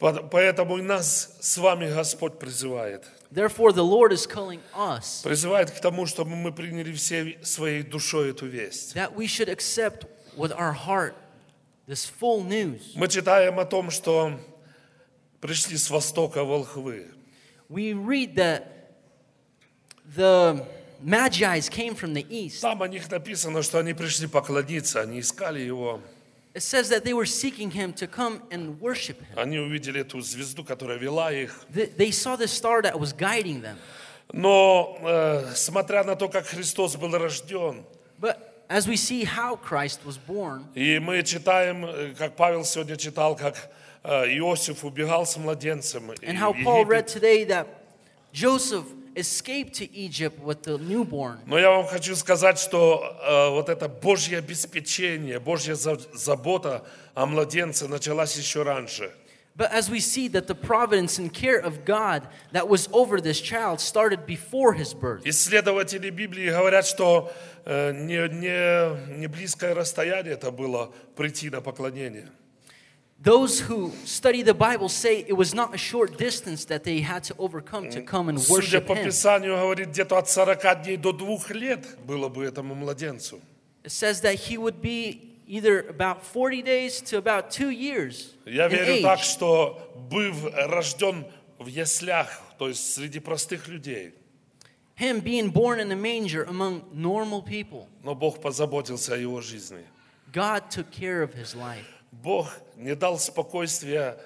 По- 0.00 0.14
Поэтому 0.14 0.78
нас 0.78 1.36
с 1.40 1.58
вами 1.58 1.88
Господь 1.92 2.40
призывает. 2.40 3.04
Therefore, 3.30 3.70
the 3.72 3.84
Lord 3.84 4.10
is 4.12 4.26
calling 4.26 4.58
us 4.76 5.22
Призывает 5.22 5.70
к 5.70 5.78
тому, 5.80 6.06
чтобы 6.06 6.34
мы 6.34 6.50
приняли 6.52 6.92
всей 6.92 7.38
своей 7.44 7.84
душой 7.84 8.30
эту 8.30 8.46
весть. 8.46 8.96
that 8.96 9.14
we 9.14 9.28
should 9.28 9.48
accept 9.48 10.06
with 10.36 10.50
our 10.58 10.72
heart 10.72 11.14
this 11.90 12.06
full 12.06 12.44
news. 12.46 12.92
Мы 12.94 13.08
читаем 13.08 13.58
о 13.58 13.64
том, 13.64 13.90
что 13.90 14.38
пришли 15.40 15.76
с 15.76 15.90
востока 15.90 16.44
волхвы. 16.44 17.08
We 17.68 17.92
read 17.92 18.36
that 18.36 18.62
the 20.16 20.64
Magi's 21.04 21.68
came 21.68 21.94
from 21.96 22.12
the 22.14 22.24
east. 22.30 22.60
Там 22.60 22.82
о 22.82 22.88
них 22.88 23.10
написано, 23.10 23.62
что 23.62 23.78
они 23.80 23.92
пришли 23.92 24.28
поклониться, 24.28 25.00
они 25.00 25.18
искали 25.20 25.60
его. 25.60 26.00
It 26.52 26.62
says 26.62 26.88
that 26.90 27.04
they 27.04 27.12
were 27.14 27.26
seeking 27.26 27.70
him 27.70 27.92
to 27.94 28.06
come 28.08 28.42
and 28.50 28.78
worship 28.80 29.18
him. 29.20 29.36
Они 29.38 29.58
увидели 29.58 30.00
эту 30.00 30.20
звезду, 30.20 30.64
которая 30.64 30.98
вела 30.98 31.32
их. 31.32 31.64
Th- 31.74 31.92
They 31.96 32.10
saw 32.10 32.36
the 32.36 32.46
star 32.48 32.82
that 32.82 32.98
was 32.98 33.12
guiding 33.16 33.62
them. 33.62 33.76
Но 34.32 34.96
э, 35.02 35.52
смотря 35.54 36.04
на 36.04 36.14
то, 36.16 36.28
как 36.28 36.46
Христос 36.46 36.96
был 36.96 37.16
рожден, 37.16 37.84
But 38.20 38.36
as 38.70 38.86
we 38.86 38.96
see 38.96 39.24
how 39.24 39.56
Christ 39.56 40.00
was 40.06 40.16
born, 40.16 40.64
и 40.74 40.98
мы 41.00 41.22
читаем, 41.24 41.84
э, 41.84 42.14
как 42.16 42.36
Павел 42.36 42.64
сегодня 42.64 42.96
читал, 42.96 43.36
как 43.36 43.56
э, 44.04 44.26
Иосиф 44.38 44.84
убегал 44.84 45.26
с 45.26 45.36
младенцем. 45.36 46.10
and 46.22 46.38
how 46.38 46.52
Paul 46.64 46.84
read 46.86 47.06
today 47.08 47.44
that 47.44 47.66
Joseph 48.32 48.84
escaped 49.16 49.74
to 49.74 49.92
Egypt 49.92 50.38
with 50.40 50.62
the 50.62 50.78
newborn. 50.78 51.38
Но 51.46 51.58
я 51.58 51.70
вам 51.70 51.84
хочу 51.86 52.14
сказать, 52.14 52.58
что 52.60 53.18
э, 53.22 53.50
вот 53.50 53.68
это 53.68 53.88
Божье 53.88 54.38
обеспечение, 54.38 55.40
Божья 55.40 55.74
за- 55.74 55.98
забота 56.14 56.84
о 57.14 57.26
младенце 57.26 57.88
началась 57.88 58.36
еще 58.36 58.62
раньше. 58.62 59.12
But 59.57 59.71
as 59.71 59.89
we 59.89 60.01
see 60.01 60.27
that 60.29 60.47
the 60.47 60.55
providence 60.55 61.17
and 61.17 61.33
care 61.33 61.57
of 61.57 61.85
God 61.85 62.27
that 62.51 62.67
was 62.67 62.89
over 62.91 63.21
this 63.21 63.39
child 63.39 63.79
started 63.79 64.25
before 64.25 64.73
his 64.73 64.93
birth. 64.93 65.23
Исследователи 65.25 66.09
Библии 66.09 66.49
говорят, 66.49 66.85
что 66.85 67.31
э, 67.63 67.93
не, 67.93 68.27
не, 68.27 69.17
не 69.17 69.27
близкое 69.27 69.73
расстояние 69.73 70.33
это 70.33 70.51
было 70.51 70.91
прийти 71.15 71.49
на 71.49 71.61
поклонение. 71.61 72.29
Those 73.23 73.61
who 73.61 73.93
study 74.03 74.41
the 74.41 74.53
Bible 74.53 74.89
say 74.89 75.23
it 75.25 75.37
was 75.37 75.53
not 75.53 75.73
a 75.73 75.77
short 75.77 76.17
distance 76.17 76.65
that 76.65 76.83
they 76.83 76.99
had 76.99 77.23
to 77.23 77.35
overcome 77.37 77.89
to 77.91 78.01
come 78.01 78.27
and 78.27 78.37
Судя 78.37 78.81
worship 78.81 78.87
по 78.87 78.93
Him. 78.93 79.05
Писанию, 79.05 79.55
говорит, 79.55 79.87
где-то 79.87 80.17
от 80.17 80.29
40 80.29 80.83
дней 80.83 80.97
до 80.97 81.13
двух 81.13 81.49
лет 81.49 81.97
было 82.05 82.27
бы 82.27 82.43
этому 82.43 82.75
младенцу. 82.75 83.39
It 83.85 83.91
says 83.91 84.19
that 84.21 84.35
he 84.35 84.57
would 84.57 84.81
be 84.81 85.28
either 85.50 85.84
about 85.88 86.22
40 86.22 86.62
days 86.62 87.00
to 87.02 87.18
about 87.18 87.50
two 87.50 87.70
years 87.70 88.34
Я 88.46 88.66
in 88.66 88.70
верю 88.72 89.02
так, 89.02 89.18
age. 89.18 89.24
что 89.24 89.92
быв 90.10 90.44
рожден 90.54 91.26
в 91.58 91.66
яслях, 91.66 92.40
то 92.58 92.68
есть 92.68 92.94
среди 92.94 93.18
простых 93.20 93.66
людей, 93.68 94.14
Him 94.96 95.20
being 95.22 95.50
born 95.50 95.80
in 95.80 95.90
a 95.92 95.96
manger 95.96 96.44
among 96.44 96.82
normal 96.92 97.42
people. 97.42 97.86
но 98.04 98.14
Бог 98.14 98.40
позаботился 98.40 99.14
о 99.14 99.16
его 99.16 99.40
жизни. 99.40 99.84
God 100.32 100.70
took 100.70 100.90
care 100.92 101.22
of 101.22 101.34
his 101.34 101.54
life. 101.56 101.86
Бог 102.12 102.48
не 102.76 102.94
дал 102.94 103.18
спокойствия 103.18 104.16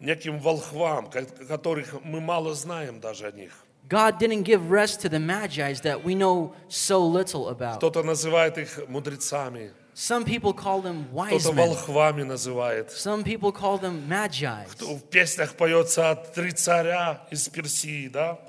неким 0.00 0.38
волхвам, 0.38 1.08
ко- 1.10 1.24
которых 1.24 1.94
мы 2.04 2.20
мало 2.20 2.54
знаем 2.54 3.00
даже 3.00 3.26
о 3.26 3.32
них. 3.32 3.52
God 3.88 4.18
didn't 4.18 4.42
give 4.44 4.68
rest 4.70 5.00
to 5.00 5.08
the 5.08 5.18
Magi's 5.18 5.80
that 5.80 6.04
we 6.04 6.14
know 6.14 6.52
so 6.68 7.00
little 7.04 7.48
about. 7.48 7.78
Кто-то 7.78 8.02
называет 8.02 8.58
их 8.58 8.86
мудрецами, 8.86 9.72
Some 9.97 10.25
people 10.25 10.53
call 10.53 10.81
them 10.81 11.05
wise 11.11 11.41
кто-то 11.41 11.53
men. 11.55 11.67
волхвами 11.69 12.23
называет. 12.23 12.89
Some 12.91 13.23
people 13.23 13.51
call 13.51 13.79
them 13.79 14.07
Magi's. 14.07 14.67
В 14.79 15.01
песнях 15.09 15.53
поется 15.55 16.15
три 16.33 16.51
царя 16.51 17.27
из 17.29 17.47
Персии, 17.49 18.07
да? 18.07 18.39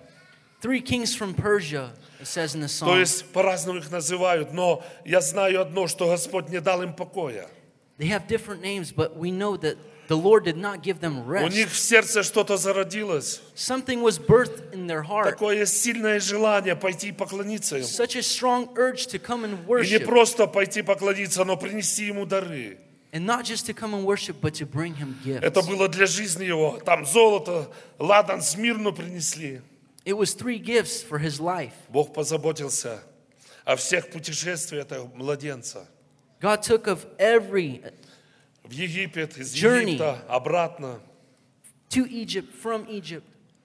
Three 0.62 0.80
kings 0.80 1.14
from 1.14 1.34
Persia, 1.34 1.90
it 2.18 2.26
says 2.26 2.54
in 2.54 2.60
the 2.62 2.68
То 2.68 2.86
song. 2.86 2.98
есть 2.98 3.30
по-разному 3.32 3.80
их 3.80 3.90
называют, 3.90 4.54
но 4.54 4.82
я 5.04 5.20
знаю 5.20 5.60
одно, 5.60 5.86
что 5.86 6.08
Господь 6.08 6.48
не 6.48 6.60
дал 6.62 6.82
им 6.82 6.94
покоя. 6.94 7.48
They 7.98 8.06
have 8.08 8.26
different 8.26 8.62
names, 8.62 8.90
but 8.90 9.14
we 9.16 9.30
know 9.30 9.58
that 9.58 9.76
the 10.09 10.17
Lord 10.17 10.43
did 10.43 10.57
not 10.57 10.81
give 10.81 10.99
them 10.99 11.19
У 11.25 11.47
них 11.47 11.67
rest. 11.67 11.71
в 11.71 11.77
сердце 11.79 12.23
что-то 12.23 12.57
зародилось. 12.57 13.41
Something 13.55 14.01
was 14.01 14.17
birthed 14.19 14.73
in 14.73 14.87
their 14.87 15.03
heart. 15.03 15.29
Такое 15.29 15.65
сильное 15.65 16.19
желание 16.19 16.75
пойти 16.75 17.09
и 17.09 17.11
поклониться 17.11 17.77
Ему. 17.77 17.85
Such 17.87 18.15
a 18.17 18.23
strong 18.23 18.69
urge 18.75 19.05
to 19.07 19.19
come 19.19 19.45
and 19.45 19.53
И 19.53 19.61
не 19.61 19.65
worship. 19.99 20.05
просто 20.05 20.47
пойти 20.47 20.81
поклониться, 20.81 21.45
но 21.45 21.55
принести 21.55 22.05
Ему 22.07 22.25
дары. 22.25 22.79
And 23.11 23.25
not 23.25 23.43
just 23.45 23.65
to 23.67 23.73
come 23.73 23.93
and 23.93 24.03
worship, 24.03 24.35
but 24.41 24.53
to 24.55 24.65
bring 24.65 24.95
Him 24.95 25.15
gifts. 25.23 25.43
Это 25.43 25.61
было 25.61 25.87
для 25.87 26.05
жизни 26.07 26.43
его. 26.45 26.79
Там 26.83 27.05
золото, 27.05 27.71
ладан, 27.99 28.41
смирну 28.41 28.91
принесли. 28.93 29.61
It 30.05 30.17
was 30.17 30.33
three 30.33 30.57
gifts 30.57 31.01
for 31.03 31.19
His 31.19 31.39
life. 31.39 31.73
Бог 31.89 32.13
позаботился 32.13 33.03
о 33.63 33.75
всех 33.75 34.09
путешествиях 34.09 34.85
этого 34.85 35.11
младенца. 35.13 35.87
God 36.41 36.63
took 36.63 36.87
of 36.87 37.05
every 37.19 37.83
В 38.69 38.71
Египет, 38.71 39.37
из 39.37 39.53
Journey. 39.55 39.93
Египта, 39.93 40.23
обратно. 40.27 40.99
to 41.89 42.05
Egypt, 42.07 42.53
from 42.61 42.87
Egypt. 42.87 43.23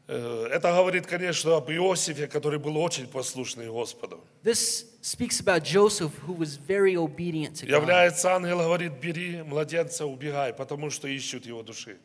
Э, 0.08 0.48
Это 0.50 0.72
говорит, 0.72 1.06
конечно, 1.06 1.56
об 1.56 1.70
Иосифе, 1.70 2.26
который 2.26 2.58
был 2.58 2.76
очень 2.78 3.06
послушный 3.06 3.68
Господу. 3.68 4.24
This 4.42 4.86
speaks 5.02 5.40
about 5.40 5.62
Joseph, 5.62 6.12
who 6.26 6.32
was 6.32 6.56
very 6.56 6.96
obedient 6.96 7.56
to 7.56 7.66
God. 7.66 7.82
Является 7.82 8.30
ангел, 8.30 8.58
говорит, 8.60 8.92
бери 9.00 9.42
младенца, 9.42 10.06
убегай, 10.06 10.54
потому 10.54 10.88
что 10.90 11.06
ищут 11.06 11.44
его 11.44 11.62
души. 11.62 11.98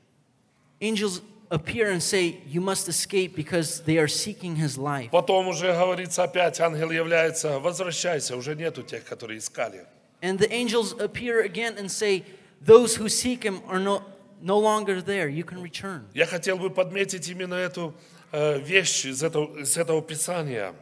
Angels 0.81 1.21
appear 1.49 1.91
and 1.91 2.01
say, 2.01 2.41
You 2.45 2.61
must 2.61 2.87
escape 2.89 3.33
because 3.35 3.81
they 3.85 3.97
are 3.97 4.07
seeking 4.07 4.55
his 4.55 4.77
life. 4.77 5.09
Потом 5.11 5.47
уже 5.47 5.71
говорится 5.73 6.23
опять, 6.23 6.59
ангел 6.59 6.91
является, 6.91 7.59
возвращайся, 7.59 8.35
уже 8.35 8.55
нету 8.55 8.83
тех, 8.83 9.05
которые 9.05 9.39
искали. 9.39 9.85
And 10.21 10.37
the 10.37 10.51
angels 10.51 10.93
appear 10.99 11.41
again 11.45 11.77
and 11.77 11.89
say, 11.89 12.23
Those 12.60 12.96
who 12.96 13.08
seek 13.08 13.42
him 13.44 13.60
are 13.68 13.78
no, 13.78 14.02
no 14.40 14.58
longer 14.58 15.02
there. 15.02 15.28
You 15.28 15.44
can 15.44 15.60
return. 15.62 16.06
Я 16.14 16.26
хотел 16.26 16.56
бы 16.58 16.70
подметить 16.70 17.28
именно 17.28 17.54
эту 17.54 17.94
э, 18.32 18.58
вещь 18.60 19.04
из 19.04 19.22
этого, 19.22 19.58
из 19.58 19.76
этого 19.76 20.00
Писания. 20.02 20.74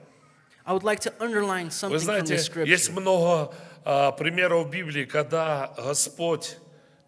I 0.64 0.72
would 0.72 0.84
like 0.84 1.00
to 1.00 1.12
underline 1.18 1.66
Вы 1.66 1.70
something 1.70 1.96
from 1.96 1.99
знаете, 1.99 2.34
the 2.34 2.66
есть 2.66 2.88
scripture. 2.90 3.00
много 3.00 3.52
а, 3.84 4.12
примеров 4.12 4.68
в 4.68 4.70
Библии, 4.70 5.04
когда 5.04 5.75
Господь 5.76 6.56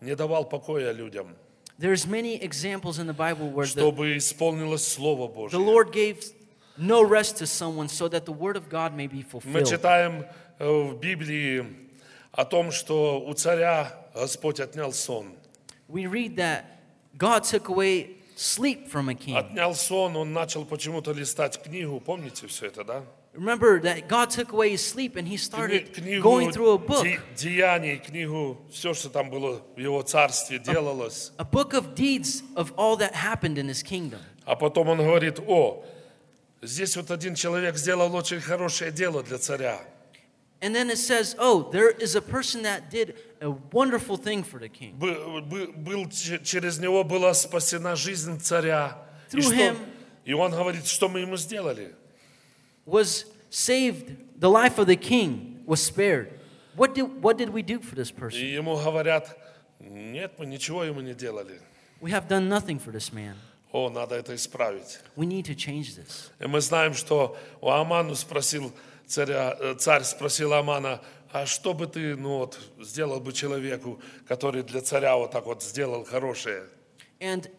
не 0.01 0.17
давал 0.17 0.45
покоя 0.49 0.91
людям, 0.93 1.37
There's 1.79 2.07
many 2.07 2.41
examples 2.41 2.99
in 3.01 3.07
the 3.07 3.13
Bible 3.15 3.51
where 3.51 3.65
the, 3.67 3.71
чтобы 3.81 4.17
исполнилось 4.17 4.87
Слово 4.87 5.29
the 5.29 5.35
Божье. 5.35 5.59
Lord 5.59 5.93
gave 5.93 6.25
no 6.77 7.03
rest 7.03 7.37
to 7.39 7.47
someone 7.47 7.89
so 7.89 8.09
that 8.09 8.25
the 8.27 8.33
word 8.33 8.57
of 8.57 8.69
God 8.69 8.95
may 8.95 9.07
be 9.09 9.25
Мы 9.25 9.41
fulfilled. 9.41 9.69
читаем 9.71 10.25
э, 10.59 10.69
в 10.69 10.99
Библии 10.99 11.65
о 12.33 12.45
том, 12.45 12.71
что 12.73 13.21
у 13.21 13.33
царя 13.35 13.93
Господь 14.14 14.60
отнял 14.60 14.92
сон. 14.94 15.36
We 15.88 16.06
read 16.08 16.36
that 16.38 16.64
God 17.18 17.44
took 17.44 17.70
away 17.70 18.18
sleep 18.36 18.88
from 18.90 19.10
a 19.10 19.16
king. 19.16 19.36
Отнял 19.36 19.74
сон, 19.76 20.16
он 20.16 20.34
начал 20.34 20.66
почему-то 20.66 21.12
листать 21.12 21.62
книгу. 21.62 22.00
Помните 22.00 22.48
все 22.48 22.68
это, 22.68 22.84
да? 22.84 23.04
Remember 23.36 23.80
that 23.82 24.08
God 24.10 24.32
took 24.32 24.52
away 24.52 24.72
his 24.72 24.84
sleep 24.84 25.16
and 25.16 25.28
he 25.28 25.38
started 25.38 25.94
Книгу 25.94 26.22
going 26.24 26.52
through 26.52 26.72
a 26.72 26.78
book, 26.80 27.04
де- 27.04 27.20
деяний, 27.38 27.98
книгу, 27.98 28.58
все, 28.72 28.94
что 28.96 29.10
там 29.10 29.30
было 29.30 29.62
в 29.76 29.80
его 29.80 30.02
царстве, 30.02 30.58
делалось. 30.58 31.32
a 31.38 31.46
book 31.46 31.74
of 31.74 31.94
deeds 31.94 32.42
of 32.56 32.74
all 32.76 32.98
that 32.98 33.14
happened 33.14 33.58
in 33.60 33.68
his 33.70 33.84
kingdom. 33.84 34.20
А 34.46 34.56
потом 34.56 34.90
он 34.90 34.98
говорит, 34.98 35.40
о, 35.48 35.86
здесь 36.64 36.98
вот 36.98 37.12
один 37.12 37.36
человек 37.36 37.78
сделал 37.78 38.14
очень 38.16 38.42
хорошее 38.42 38.92
дело 38.92 39.22
для 39.22 39.38
царя. 39.38 39.80
And 40.61 40.75
then 40.75 40.89
it 40.89 40.97
says, 40.99 41.37
oh, 41.39 41.69
there 41.73 41.91
is 41.91 42.15
a 42.17 42.23
person 42.23 42.63
that 42.63 42.91
did 42.91 43.17
a 43.43 43.51
wonderful 43.51 44.17
thing 44.17 44.43
for 44.43 44.59
the 44.59 44.69
king. 44.69 44.95
Бы- 44.99 45.43
бы- 45.43 45.73
был, 45.77 46.09
че- 46.11 46.39
через 46.43 46.79
него 46.79 47.05
была 47.05 47.35
спасена 47.35 47.95
жизнь 47.97 48.41
царя. 48.41 48.97
И, 49.31 49.37
Through 49.37 49.43
что- 49.43 49.55
him- 49.55 49.77
и 50.25 50.33
он 50.33 50.53
говорит, 50.53 50.87
что 50.87 51.09
мы 51.11 51.21
ему 51.21 51.37
сделали? 51.37 51.95
Was 52.87 53.27
saved, 53.51 54.17
the 54.39 54.49
life 54.49 54.79
of 54.79 54.87
the 54.87 54.97
king 54.97 55.63
was 55.67 55.83
spared. 55.83 56.31
What 56.77 56.95
did, 56.95 57.23
what 57.23 57.37
did 57.37 57.51
we 57.51 57.63
do 57.63 57.81
for 57.81 57.95
this 57.95 58.11
И 58.11 58.15
person? 58.15 58.41
ему 58.41 58.77
говорят, 58.77 59.37
нет, 59.81 60.33
мы 60.39 60.47
ничего 60.47 60.83
ему 60.85 61.01
не 61.03 61.15
делали. 61.15 61.61
We 62.01 62.11
have 62.11 62.27
done 62.27 62.49
nothing 62.49 62.79
for 62.79 62.91
this 62.91 63.13
man. 63.13 63.35
О, 63.73 63.91
надо 63.91 64.15
это 64.15 64.35
исправить. 64.35 64.99
We 65.17 65.27
need 65.27 65.45
to 65.47 65.55
change 65.55 65.95
this. 65.97 66.31
И 66.41 66.47
мы 66.47 66.61
знаем, 66.61 66.95
что 66.95 67.37
у 67.61 67.69
Аману 67.71 68.15
спросил 68.15 68.73
царя, 69.10 69.58
э, 69.60 69.76
царь 69.78 70.04
спросил 70.04 70.54
Амана, 70.54 71.02
а 71.32 71.46
что 71.46 71.74
бы 71.74 71.88
ты 71.88 72.16
ну, 72.16 72.38
вот, 72.38 72.60
сделал 72.80 73.20
бы 73.20 73.34
человеку, 73.34 74.00
который 74.28 74.64
для 74.64 74.82
царя 74.82 75.18
вот 75.18 75.32
так 75.32 75.46
вот 75.46 75.64
сделал 75.64 76.06
хорошее? 76.06 76.64
And 77.20 77.50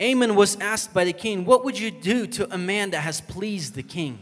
Amon 0.00 0.34
was 0.34 0.56
asked 0.60 0.92
by 0.92 1.04
the 1.04 1.12
king, 1.12 1.44
What 1.44 1.64
would 1.64 1.78
you 1.78 1.90
do 1.90 2.26
to 2.26 2.52
a 2.52 2.58
man 2.58 2.90
that 2.90 3.02
has 3.02 3.20
pleased 3.20 3.74
the 3.74 3.82
king? 3.82 4.18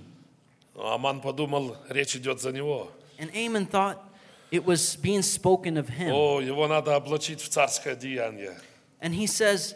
Аман 0.75 1.21
подумал, 1.21 1.77
речь 1.89 2.17
идет 2.17 2.41
за 2.41 2.53
него. 2.53 2.91
And 3.19 3.31
Amon 3.35 3.67
thought 3.67 3.99
it 4.51 4.65
was 4.65 4.97
being 4.97 5.23
spoken 5.23 5.77
of 5.77 5.89
him. 5.89 6.13
О, 6.13 6.41
его 6.41 6.67
надо 6.67 6.97
облачить 6.97 7.41
в 7.41 7.49
царское 7.49 7.95
деяние. 7.95 8.59
And 9.01 9.15
he 9.15 9.27
says 9.27 9.75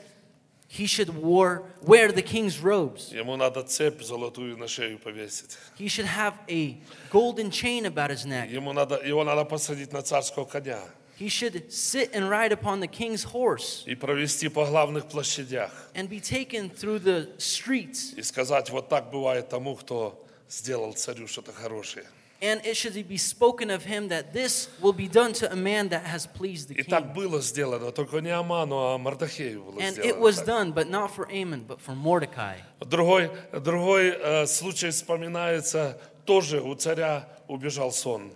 he 0.69 0.87
should 0.87 1.11
wear, 1.23 1.63
wear 1.83 2.11
the 2.13 2.23
king's 2.23 2.61
robes. 2.61 3.13
Ему 3.13 3.37
надо 3.37 3.63
цепь 3.63 4.03
золотую 4.03 4.57
на 4.57 4.67
шею 4.69 4.99
повесить. 4.99 5.57
He 5.79 5.89
should 5.89 6.07
have 6.07 6.35
a 6.49 6.77
golden 7.11 7.51
chain 7.51 7.87
about 7.87 8.11
his 8.11 8.25
neck. 8.27 8.51
Ему 8.51 8.73
надо, 8.73 9.01
его 9.05 9.25
надо 9.25 9.45
посадить 9.45 9.93
на 9.93 10.03
царского 10.03 10.45
коня 10.45 10.81
He 11.19 11.29
should 11.29 11.73
sit 11.73 12.13
and 12.13 12.29
ride 12.29 12.53
upon 12.53 12.81
the 12.81 12.87
king's 12.89 13.25
horse 13.25 13.85
и 13.87 13.95
провести 13.95 14.49
по 14.49 14.67
главных 14.67 15.07
площадях. 15.09 15.71
and 15.95 16.11
be 16.11 16.21
taken 16.21 16.69
through 16.69 16.99
the 16.99 17.35
streets. 17.39 18.15
И 18.19 18.23
сказать, 18.23 18.69
вот 18.71 18.89
так 18.89 19.11
бывает 19.11 19.49
тому, 19.49 19.77
кто 19.77 20.23
сделал 20.49 20.93
царю 20.93 21.27
что-то 21.27 21.53
хорошее. 21.53 22.05
And 22.44 22.60
it 22.66 22.76
should 22.76 22.96
be 23.08 23.18
spoken 23.18 23.70
of 23.70 23.84
him 23.86 24.08
that 24.08 24.34
this 24.34 24.68
will 24.82 24.94
be 24.94 25.08
done 25.08 25.32
to 25.34 25.52
a 25.52 25.56
man 25.56 25.90
that 25.90 26.04
has 26.06 26.26
pleased 26.26 26.70
the 26.70 26.74
И 26.76 26.82
так 26.84 27.04
king. 27.04 27.14
было 27.14 27.40
сделано, 27.40 27.92
только 27.92 28.18
не 28.18 28.32
Аману, 28.32 28.94
а 28.96 28.98
Мардахею 28.98 29.62
было 29.64 29.80
And 29.80 29.94
сделано. 29.94 30.10
it 30.10 30.20
was 30.20 30.38
так. 30.38 30.46
done, 30.48 30.72
but 30.74 30.90
not 30.90 31.12
for 31.12 31.30
Amon, 31.32 31.64
but 31.68 31.80
for 31.80 31.94
Mordecai. 31.96 32.58
Другой, 32.80 33.30
другой 33.54 34.10
э, 34.18 34.48
случай 34.48 34.90
вспоминается, 34.90 36.00
тоже 36.26 36.62
у 36.62 36.74
царя 36.74 37.30
убежал 37.48 37.92
сон. 37.92 38.32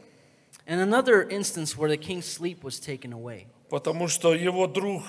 And 0.67 0.79
another 0.81 1.27
instance 1.27 1.75
where 1.75 1.89
the 1.89 1.97
king's 1.97 2.25
sleep 2.27 2.63
was 2.63 2.79
taken 2.79 3.11
away. 3.11 3.47
Потому 3.69 4.07
что 4.07 4.35
его 4.35 4.67
друг, 4.67 5.01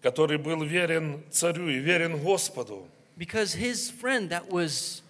который 0.00 0.38
был 0.38 0.62
верен 0.62 1.24
царю 1.32 1.68
и 1.68 1.78
верен 1.80 2.18
Господу, 2.22 2.86
Because 3.16 3.54
his 3.54 3.90
friend 3.90 4.30
that 4.30 4.48
was 4.48 5.02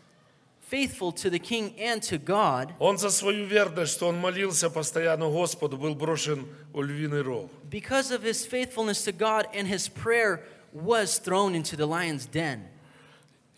faithful 0.66 1.12
to 1.12 1.28
the 1.28 1.38
king 1.38 1.75
and 1.78 2.02
to 2.02 2.19
God, 2.19 2.73
он 2.78 2.97
за 2.99 3.11
свою 3.11 3.45
верность, 3.47 3.92
что 3.92 4.09
он 4.09 4.16
молился 4.19 4.71
постоянно 4.71 5.28
Господу, 5.28 5.76
был 5.76 5.95
брошен 5.95 6.47
в 6.73 6.83
львиный 6.83 7.23
ров. 7.23 7.50
because 7.71 8.11
of 8.11 8.23
his 8.23 8.47
faithfulness 8.47 9.04
to 9.04 9.12
God 9.12 9.47
and 9.54 9.66
his 9.69 9.88
prayer, 9.88 10.40
was 10.73 11.19
thrown 11.19 11.54
into 11.54 11.76
the 11.76 11.87
lion's 11.87 12.25
den. 12.26 12.62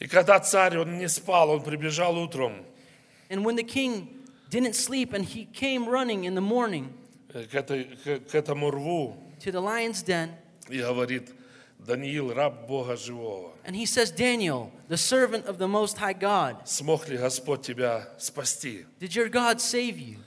И 0.01 0.09
когда 0.09 0.41
царь, 0.41 0.77
он 0.79 0.99
не 0.99 1.09
спал, 1.09 1.51
он 1.51 1.63
прибежал 1.63 2.19
утром 2.19 2.65
And 3.31 3.45
when 3.45 3.55
the 3.57 3.63
king 3.63 4.09
didn't 4.51 4.75
sleep 4.75 5.13
and 5.13 5.25
he 5.25 5.47
came 5.47 5.89
running 5.89 6.25
in 6.25 6.35
the 6.35 6.41
morning 6.41 6.93
э, 7.33 7.45
к, 7.45 7.55
этой, 7.55 7.85
к, 7.85 8.31
к 8.31 8.35
этому 8.35 8.71
рву, 8.71 9.17
to 9.39 9.53
the 9.53 9.61
lion's 9.61 10.03
den, 10.03 10.31
и 10.69 10.79
говорит, 10.79 11.31
Даниил, 11.80 12.34
раб 12.34 12.68
Бога 12.68 12.96
живого, 12.96 13.52
And 13.66 13.76
he 13.76 13.86
says, 13.86 14.12
Daniel, 14.12 14.72
the 14.90 14.98
servant 14.98 15.46
of 15.46 15.58
the 15.58 15.68
Most 15.68 15.98
High 15.98 16.14
God, 16.14 16.58
смог 16.66 17.08
ли 17.08 17.18
Господь 17.18 17.64
тебя 17.64 18.08
спасти? 18.18 18.86
did 19.00 19.16
your 19.16 19.30
God 19.30 19.60
save 19.62 19.98
you? 19.98 20.18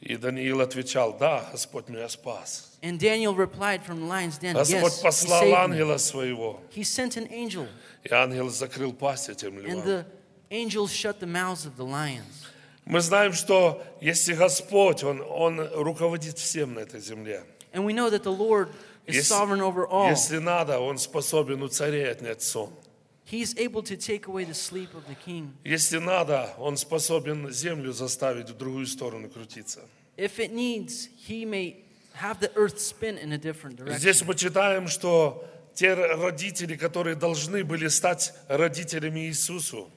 И 0.00 0.16
Даниил 0.16 0.60
отвечал, 0.60 1.16
да, 1.16 1.48
Господь 1.52 1.88
меня 1.88 2.08
спас. 2.08 2.76
And 2.82 2.98
Daniel 2.98 3.36
replied 3.36 3.84
from 3.84 4.00
the 4.00 4.06
lion's 4.06 4.36
den, 4.38 4.54
Господь 4.56 4.82
Yes, 4.82 4.98
he 4.98 5.02
послал 5.04 5.44
me. 5.44 5.52
ангела 5.54 5.96
своего, 5.98 6.60
He 6.70 6.82
sent 6.82 7.16
an 7.16 7.28
angel, 7.30 7.68
и 8.02 8.12
ангел 8.12 8.48
закрыл 8.50 8.92
пасть 8.92 9.28
этим 9.28 9.58
and 9.58 9.64
львам. 9.64 9.84
the 9.84 10.04
angels 10.50 10.92
shut 10.92 11.20
the 11.20 11.26
mouths 11.26 11.64
of 11.64 11.76
the 11.76 11.84
lions. 11.84 12.48
Мы 12.84 13.00
знаем, 13.00 13.32
что 13.32 13.80
если 14.00 14.34
Господь, 14.34 15.04
Он, 15.04 15.22
Он 15.22 15.60
руководит 15.60 16.36
всем 16.38 16.74
на 16.74 16.80
этой 16.80 16.98
земле. 17.00 17.44
And 17.72 17.84
we 17.84 17.92
know 17.94 18.10
that 18.10 18.24
the 18.24 18.32
Lord 18.32 18.68
is 19.06 19.16
Если, 19.16 19.34
sovereign 19.34 19.60
over 19.60 19.86
all. 19.86 20.08
если 20.10 20.38
надо, 20.38 20.78
Он 20.80 20.98
способен 20.98 21.62
у 21.62 21.68
царей 21.68 22.10
отнять 22.10 22.42
сон. 22.42 22.72
He's 23.24 23.54
able 23.56 23.82
to 23.82 23.96
take 23.96 24.26
away 24.26 24.44
the 24.44 24.54
sleep 24.54 24.94
of 24.94 25.06
the 25.08 25.14
king. 25.14 25.52
Если 25.64 25.98
надо, 25.98 26.54
Он 26.58 26.76
способен 26.76 27.50
землю 27.50 27.92
заставить 27.92 28.50
в 28.50 28.56
другую 28.56 28.86
сторону 28.86 29.28
крутиться. 29.28 29.80
If 30.16 30.38
it 30.38 30.52
needs, 30.52 31.08
he 31.26 31.44
may 31.46 31.76
have 32.14 32.38
the 32.40 32.52
earth 32.54 32.78
spin 32.78 33.16
in 33.18 33.32
a 33.32 33.38
different 33.38 33.76
direction. 33.76 33.98
Здесь 33.98 34.22
мы 34.22 34.34
читаем, 34.34 34.86
что 34.88 35.44
те 35.74 35.94
родители, 35.94 36.76
которые 36.76 37.16
должны 37.16 37.64
были 37.64 37.88
стать 37.88 38.34
родителями 38.48 39.20
Иисусу, 39.28 39.90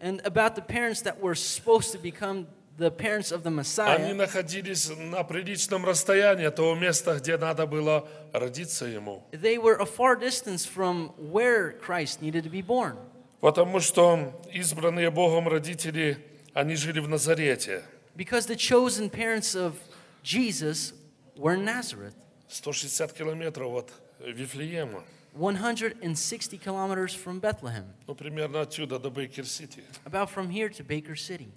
And 0.00 0.20
about 0.24 0.56
the 0.56 0.62
parents 0.62 1.00
that 1.02 1.20
were 1.20 1.36
supposed 1.36 1.92
to 1.92 1.98
become 1.98 2.48
the 2.82 2.90
parents 2.90 3.32
of 3.32 3.42
the 3.42 3.48
они 3.48 3.60
Messiah, 3.60 4.14
находились 4.14 4.90
на 4.96 5.22
приличном 5.24 5.84
расстоянии 5.86 6.44
от 6.46 6.56
того 6.56 6.74
места, 6.74 7.14
где 7.18 7.36
надо 7.36 7.66
было 7.66 8.08
родиться 8.32 8.84
Ему. 8.86 9.22
they 9.32 9.56
were 9.58 9.76
a 9.80 9.86
far 9.86 10.16
distance 10.16 10.66
from 10.66 11.12
where 11.18 11.72
Christ 11.80 12.20
needed 12.20 12.44
to 12.44 12.50
be 12.50 12.62
born. 12.62 12.96
Потому 13.40 13.80
что 13.80 14.40
избранные 14.52 15.10
Богом 15.10 15.48
родители, 15.48 16.18
они 16.54 16.74
жили 16.76 17.00
в 17.00 17.08
Назарете. 17.08 17.82
Because 18.14 18.46
the 18.46 18.56
chosen 18.56 19.08
parents 19.10 19.54
of 19.54 19.74
Jesus 20.22 20.92
were 21.36 21.54
in 21.54 21.64
Nazareth, 21.64 22.14
160 22.48 23.12
километров 23.14 23.72
от 23.72 23.90
Вифлеема. 24.20 25.02
160 25.34 26.58
kilometers 26.58 27.14
from 27.14 27.40
Bethlehem, 27.40 27.86
Ну, 28.06 28.14
примерно 28.14 28.60
отсюда 28.60 28.98
до 28.98 29.08
Бейкер-Сити. 29.10 29.82
about 30.04 30.28
from 30.30 30.50
here 30.50 30.68
to 30.68 30.84
Baker 30.84 31.16
City. 31.16 31.48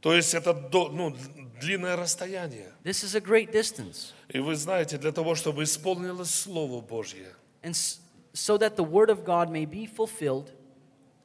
То 0.00 0.14
есть 0.14 0.34
это 0.34 0.54
ну, 0.72 1.14
длинное 1.60 1.94
расстояние. 1.96 2.72
This 2.84 3.04
is 3.04 3.14
a 3.14 3.20
great 3.20 3.52
distance. 3.52 4.12
И 4.28 4.38
вы 4.38 4.54
знаете, 4.56 4.96
для 4.98 5.12
того, 5.12 5.34
чтобы 5.34 5.62
исполнилось 5.64 6.30
Слово 6.30 6.80
Божье, 6.80 7.34
And 7.62 7.74
so 8.32 8.56
that 8.58 8.76
the 8.76 8.84
word 8.84 9.10
of 9.10 9.24
God 9.24 9.50
may 9.50 9.66
be 9.66 9.86
fulfilled, 9.86 10.50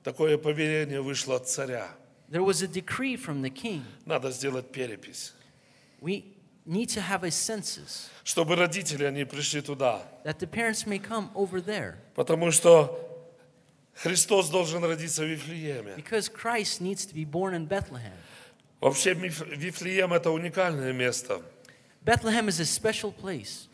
такое 0.04 0.38
повеление 0.38 1.02
вышло 1.02 1.38
от 1.38 1.48
царя. 1.48 1.88
there 2.30 2.44
was 2.44 2.62
a 2.62 2.68
decree 2.68 3.16
from 3.16 3.42
the 3.42 3.50
king. 3.50 3.84
Надо 4.06 4.32
сделать 4.32 4.72
перепись. 4.72 5.34
We 6.02 6.26
need 6.68 6.90
to 6.90 7.02
have 7.02 7.24
a 7.24 7.32
census 7.32 8.10
Чтобы 8.26 8.56
родители, 8.58 9.06
они 9.06 9.24
пришли 9.24 9.62
туда. 9.62 10.02
that 10.26 10.40
the 10.40 10.48
parents 10.48 10.86
may 10.86 11.00
come 11.00 11.30
over 11.34 11.62
there 11.62 11.96
Потому 12.16 12.52
что 12.52 13.00
Христос 13.94 14.50
должен 14.50 14.84
родиться 14.84 15.24
в 15.24 15.28
Вифлееме. 15.28 15.96
because 15.96 16.28
Christ 16.28 16.82
needs 16.82 17.06
to 17.06 17.14
be 17.14 17.24
born 17.24 17.54
in 17.54 17.66
Bethlehem. 17.66 18.12
Вообще 18.82 19.14
Вифлеем 19.14 20.14
это 20.14 20.32
уникальное 20.32 20.94
место. 20.94 21.42
Bethlehem 22.04 22.48
is 22.48 22.60
a 22.60 22.66
special 22.66 23.14
place. 23.14 23.68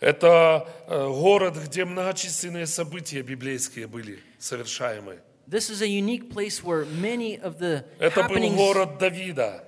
Это 0.00 0.68
э, 0.86 1.08
город, 1.08 1.56
где 1.56 1.84
многочисленные 1.84 2.66
события 2.66 3.22
библейские 3.22 3.86
были 3.86 4.18
совершаемы. 4.38 5.18
This 5.46 5.70
is 5.70 5.82
a 5.82 5.86
unique 5.86 6.30
place 6.30 6.62
where 6.62 6.84
many 6.84 7.38
of 7.42 7.58
the 7.58 7.84
Это 7.98 8.22
был 8.28 8.54
город 8.54 8.98
Давида, 8.98 9.64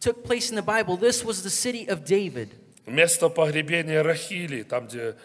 took 0.00 0.24
place 0.24 0.50
in 0.50 0.56
the 0.56 0.62
Bible. 0.62 0.96
This 0.96 1.24
was 1.24 1.42
the 1.42 1.50
city 1.50 1.86
of 1.88 2.04
David. 2.04 2.50
место 2.86 3.28
погребения 3.28 4.02
Рахили, 4.02 4.62
там, 4.62 4.86
где 4.86 5.16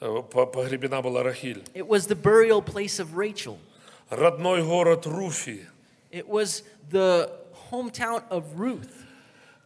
э, 0.00 0.22
по- 0.30 0.46
погребена 0.46 1.00
была 1.00 1.22
Рахиль. 1.22 1.64
It 1.74 1.86
was 1.86 2.06
the 2.06 2.14
burial 2.16 2.60
place 2.60 2.98
of 2.98 3.14
Rachel. 3.14 3.58
Родной 4.10 4.62
город 4.62 5.06
Руфи. 5.06 5.66
It 6.10 6.28
was 6.28 6.64
the 6.90 7.30
hometown 7.70 8.22
of 8.30 8.44
Ruth. 8.56 8.88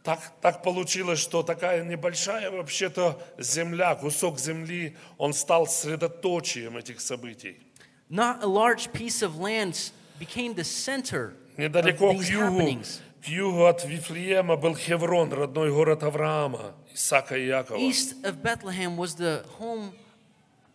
Так, 0.03 0.21
так 0.41 0.63
получилось, 0.63 1.19
что 1.19 1.43
такая 1.43 1.85
небольшая 1.85 2.51
вообще-то 2.51 3.21
земля, 3.39 3.95
кусок 3.97 4.39
земли, 4.39 4.97
он 5.19 5.35
стал 5.35 5.67
средоточием 5.67 6.77
этих 6.79 7.01
событий. 7.01 7.61
Not 8.09 8.43
a 8.43 8.47
large 8.47 8.91
piece 8.93 9.23
of 9.23 9.37
land 9.37 9.75
s- 9.75 9.93
became 10.19 10.55
the 10.55 10.65
center 10.65 11.35
of 11.57 11.59
Недалеко 11.59 12.13
к 12.13 12.17
these 12.17 12.31
югу, 12.31 12.59
happenings. 12.61 13.01
к 13.23 13.29
югу 13.29 13.67
от 13.67 13.85
Вифлеема 13.85 14.57
был 14.57 14.75
Хеврон, 14.75 15.33
родной 15.33 15.71
город 15.71 16.03
Авраама, 16.03 16.75
Исаака 16.95 17.37
и 17.37 17.47
Якова. 17.47 17.77
East 17.79 18.15
of 18.25 18.43
Bethlehem 18.43 18.97
was 18.97 19.15
the 19.17 19.45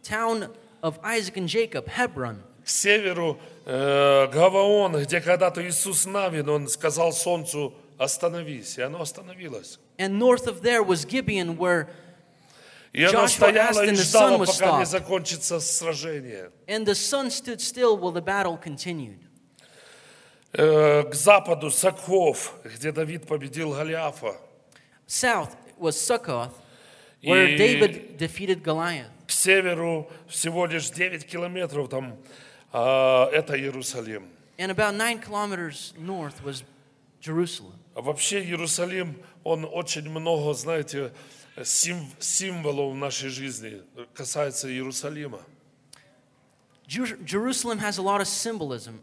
hometown 0.03 0.49
of 0.83 0.99
Isaac 1.03 1.37
and 1.37 1.47
Jacob, 1.49 1.87
Hebron. 1.87 2.43
К 2.63 2.67
северу 2.69 3.39
э, 3.39 3.54
Гаваон, 3.65 5.01
где 5.03 5.21
когда-то 5.21 5.67
Иисус 5.67 6.05
Навин, 6.05 6.47
он 6.49 6.67
сказал 6.67 7.11
солнцу, 7.11 7.73
остановись, 7.97 8.77
и 8.77 8.81
оно 8.81 9.01
остановилось. 9.01 9.79
And 9.97 10.19
north 10.19 10.45
of 10.47 10.61
there 10.61 10.83
was 10.83 11.05
Gibeon, 11.05 11.57
where 11.57 11.87
И 12.93 13.03
оно 13.03 13.27
стояло 13.27 13.83
и 13.85 13.93
ждало, 13.95 14.45
пока 14.45 14.79
не 14.79 14.85
закончится 14.85 15.59
сражение. 15.59 16.51
and 16.67 16.85
the 16.85 16.93
sun 16.95 17.29
stood 17.29 17.59
still 17.59 17.97
while 17.97 18.11
the 18.13 18.21
battle 18.23 18.57
continued. 18.57 19.19
Э, 20.53 21.03
к 21.03 21.13
западу 21.13 21.69
Сакхов, 21.71 22.53
где 22.63 22.91
Давид 22.91 23.27
победил 23.27 23.73
Голиафа. 23.73 24.35
South 25.07 25.49
was 25.77 25.97
Succoth, 25.99 26.51
where 27.23 27.57
David 27.57 28.17
defeated 28.17 28.63
Goliath. 28.63 29.09
К 29.27 29.31
северу 29.31 30.09
всего 30.27 30.65
лишь 30.65 30.89
9 30.91 31.25
километров 31.25 31.89
там, 31.89 32.17
это 32.79 33.57
Иерусалим. 33.57 34.27
And 34.57 34.71
about 34.71 34.95
nine 34.95 35.19
kilometers 35.19 35.93
north 35.99 36.43
was 36.43 36.63
Jerusalem. 37.21 37.73
А 37.95 38.01
вообще 38.01 38.41
Иерусалим, 38.43 39.15
он 39.43 39.65
очень 39.65 40.09
много, 40.09 40.53
знаете, 40.53 41.11
сим- 41.63 42.11
символов 42.19 42.93
в 42.93 42.95
нашей 42.95 43.29
жизни 43.29 43.81
касается 44.13 44.69
Иерусалима. 44.69 45.39
Jer- 46.87 47.17
Jerusalem 47.25 47.79
has 47.79 47.97
a 47.97 48.01
lot 48.03 48.21
of 48.21 48.27
symbolism. 48.27 48.99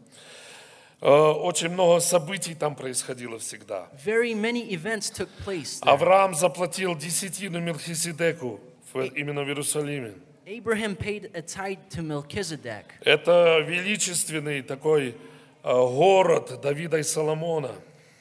Э, 1.01 1.09
Очень 1.09 1.69
много 1.69 1.99
событий 1.99 2.55
там 2.55 2.75
происходило 2.75 3.37
всегда. 3.37 3.89
Very 4.05 4.33
many 4.33 4.69
events 4.71 5.09
took 5.11 5.27
place 5.45 5.81
there. 5.81 5.89
Авраам 5.91 6.33
заплатил 6.33 6.95
десятину 6.95 7.59
Мелхиседеку 7.59 8.61
именно 8.93 9.43
в 9.43 9.47
Иерусалиме. 9.47 10.13
Abraham 10.45 10.95
paid 10.95 11.31
a 11.33 11.41
tithe 11.41 11.79
to 11.91 12.01
Melchizedek. 12.01 12.85
Это 13.05 13.59
величественный 13.59 14.61
такой 14.61 15.15
э, 15.63 15.71
город 15.71 16.59
Давида 16.61 16.97
и 16.97 17.03
Соломона. 17.03 17.71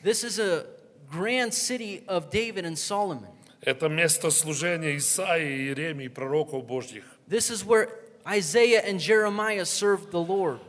This 0.05 0.23
is 0.23 0.39
a 0.39 0.67
grand 1.11 1.53
city 1.53 2.05
of 2.07 2.31
David 2.31 2.65
and 2.65 2.79
Solomon. 2.79 3.31
Это 3.61 3.89
место 3.89 4.31
служения 4.31 4.97
Исаии, 4.97 5.69
Иеремии, 5.69 6.09
пророков 6.09 6.65
Божьих. 6.65 7.05
This 7.29 7.51
is 7.51 7.65
where 7.65 7.89
Isaiah 8.27 8.83
and 8.87 9.01
Jeremiah 9.01 9.65
served 9.65 10.13
the 10.13 10.21
Lord. 10.21 10.61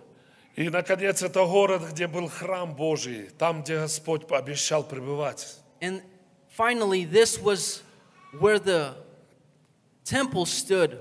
И, 0.55 0.69
наконец, 0.69 1.21
это 1.21 1.45
город, 1.45 1.81
где 1.91 2.07
был 2.07 2.29
храм 2.29 2.75
Божий, 2.75 3.29
там, 3.37 3.63
где 3.63 3.79
Господь 3.79 4.27
пообещал 4.27 4.83
пребывать. 4.83 5.57
And 5.81 6.01
finally, 6.49 7.05
this 7.05 7.39
was 7.39 7.81
where 8.39 8.59
the 8.59 8.95
temple 10.03 10.45
stood, 10.45 10.99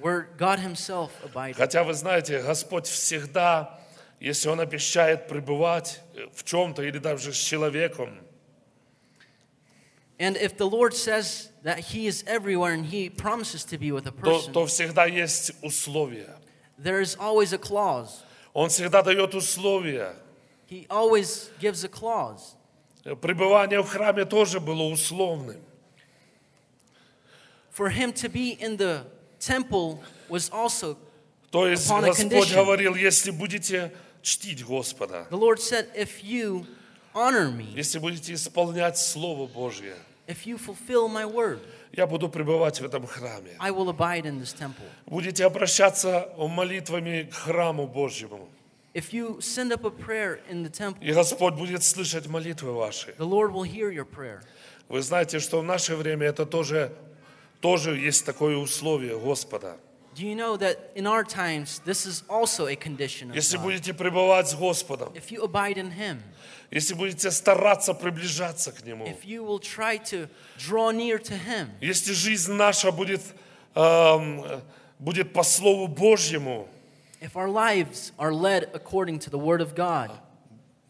where 0.00 0.28
God 0.36 0.58
Himself 0.58 1.10
abided. 1.24 1.56
Хотя, 1.56 1.84
вы 1.84 1.94
знаете, 1.94 2.42
Господь 2.42 2.86
всегда, 2.86 3.80
если 4.20 4.48
Он 4.48 4.60
обещает 4.60 5.28
пребывать 5.28 6.00
в 6.34 6.44
чем-то 6.44 6.82
или 6.82 6.98
даже 6.98 7.32
с 7.32 7.36
человеком, 7.36 8.22
And 10.18 10.36
if 10.38 10.56
the 10.56 10.66
Lord 10.66 10.94
says 10.94 11.50
that 11.62 11.78
He 11.78 12.06
is 12.06 12.24
everywhere 12.26 12.72
and 12.72 12.86
He 12.86 13.10
promises 13.10 13.64
to 13.66 13.76
be 13.76 13.92
with 13.92 14.06
a 14.06 14.10
то, 14.10 14.16
person, 14.22 14.52
то 14.52 14.64
всегда 14.66 15.04
есть 15.04 15.52
условия. 15.62 16.34
there 16.78 17.00
is 17.00 17.16
always 17.16 17.52
a 17.52 17.58
clause. 17.58 18.22
Он 18.54 18.70
всегда 18.70 19.02
дает 19.02 19.34
условия. 19.34 20.14
He 20.66 20.86
always 20.88 21.50
gives 21.60 21.84
a 21.84 21.88
clause. 21.88 22.56
Пребывание 23.20 23.82
в 23.82 23.88
храме 23.88 24.24
тоже 24.24 24.58
было 24.58 24.84
условным. 24.84 25.60
For 27.70 27.90
Him 27.90 28.14
to 28.14 28.30
be 28.30 28.52
in 28.58 28.78
the 28.78 29.04
temple 29.38 30.00
was 30.28 30.50
also, 30.50 30.96
То 31.50 31.66
есть 31.68 31.88
Upon 31.88 32.04
a 32.04 32.08
Господь 32.08 32.32
condition. 32.32 32.54
говорил, 32.54 32.94
если 32.94 33.30
будете 33.30 33.92
чтить 34.22 34.64
Господа, 34.64 35.26
the 35.30 35.38
Lord 35.38 35.58
said, 35.60 35.88
if 35.96 36.22
you 36.22 36.66
honor 37.14 37.50
me, 37.50 37.72
если 37.74 37.98
будете 37.98 38.34
исполнять 38.34 38.98
Слово 38.98 39.46
Божье, 39.46 39.94
if 40.26 40.44
you 40.46 40.58
fulfill 40.58 41.08
my 41.08 41.24
word, 41.24 41.60
я 41.92 42.06
буду 42.06 42.28
пребывать 42.28 42.80
в 42.80 42.84
этом 42.84 43.06
храме. 43.06 43.56
I 43.58 43.70
will 43.70 43.88
abide 43.88 44.24
in 44.26 44.40
this 44.40 44.52
temple. 44.52 44.84
Будете 45.06 45.44
обращаться 45.46 46.28
молитвами 46.36 47.30
к 47.30 47.34
храму 47.34 47.86
Божьему. 47.86 48.48
If 48.92 49.12
you 49.12 49.38
send 49.40 49.72
up 49.72 49.84
a 49.84 49.90
prayer 49.90 50.40
in 50.50 50.62
the 50.64 50.70
temple, 50.70 50.98
И 51.06 51.12
Господь 51.12 51.54
будет 51.54 51.84
слышать 51.84 52.26
молитвы 52.26 52.72
ваши. 52.72 53.14
the 53.18 53.26
Lord 53.26 53.52
will 53.52 53.62
hear 53.64 53.90
your 53.90 54.04
prayer. 54.06 54.40
Вы 54.88 55.02
знаете, 55.02 55.38
что 55.38 55.60
в 55.60 55.64
наше 55.64 55.96
время 55.96 56.26
это 56.26 56.44
тоже, 56.46 56.92
тоже 57.60 57.96
есть 57.98 58.24
такое 58.24 58.56
условие 58.56 59.18
Господа. 59.18 59.76
Do 60.14 60.24
you 60.24 60.34
know 60.34 60.56
that 60.56 60.92
in 60.94 61.06
our 61.06 61.22
times, 61.22 61.80
this 61.84 62.06
is 62.06 62.22
also 62.30 62.66
a 62.68 62.74
condition 62.76 63.28
of 63.30 63.36
Если 63.36 63.58
God? 63.58 63.64
будете 63.64 63.92
пребывать 63.92 64.48
с 64.48 64.54
Господом, 64.54 65.12
If 65.14 65.30
you 65.30 65.42
abide 65.42 65.76
in 65.76 65.90
Him, 65.92 66.22
если 66.70 66.94
будете 66.94 67.30
стараться 67.30 67.92
приближаться 67.92 68.72
к 68.72 68.82
Нему, 68.82 69.04
if 69.06 69.24
you 69.26 69.44
will 69.44 69.58
try 69.60 69.98
to 69.98 70.28
draw 70.56 70.90
near 70.90 71.18
to 71.18 71.36
Him, 71.36 71.68
если 71.82 72.12
жизнь 72.14 72.52
наша 72.54 72.90
будет, 72.90 73.20
эм, 73.74 74.62
будет 74.98 75.34
по 75.34 75.42
Слову 75.42 75.86
Божьему, 75.86 76.66
if 77.20 77.36
our 77.36 77.50
lives 77.50 78.12
are 78.18 78.32
led 78.32 78.70
according 78.72 79.18
to 79.18 79.28
the 79.28 79.38
Word 79.38 79.60
of 79.60 79.74
God, 79.74 80.10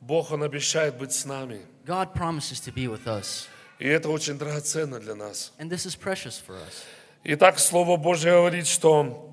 Бог, 0.00 0.30
Он 0.30 0.44
обещает 0.44 0.98
быть 0.98 1.12
с 1.12 1.24
нами. 1.24 1.60
God 1.84 2.14
promises 2.14 2.60
to 2.60 2.70
be 2.72 2.86
with 2.86 3.08
us. 3.08 3.48
И 3.79 3.87
это 3.87 4.09
очень 4.09 4.37
драгоценно 4.37 4.99
для 4.99 5.15
нас. 5.15 5.53
And 5.57 5.69
this 5.69 5.85
is 5.85 5.95
precious 5.95 6.39
for 6.39 6.55
us. 6.55 6.83
Итак, 7.23 7.59
Слово 7.59 7.97
Божье 7.97 8.31
говорит, 8.31 8.67
что 8.67 9.29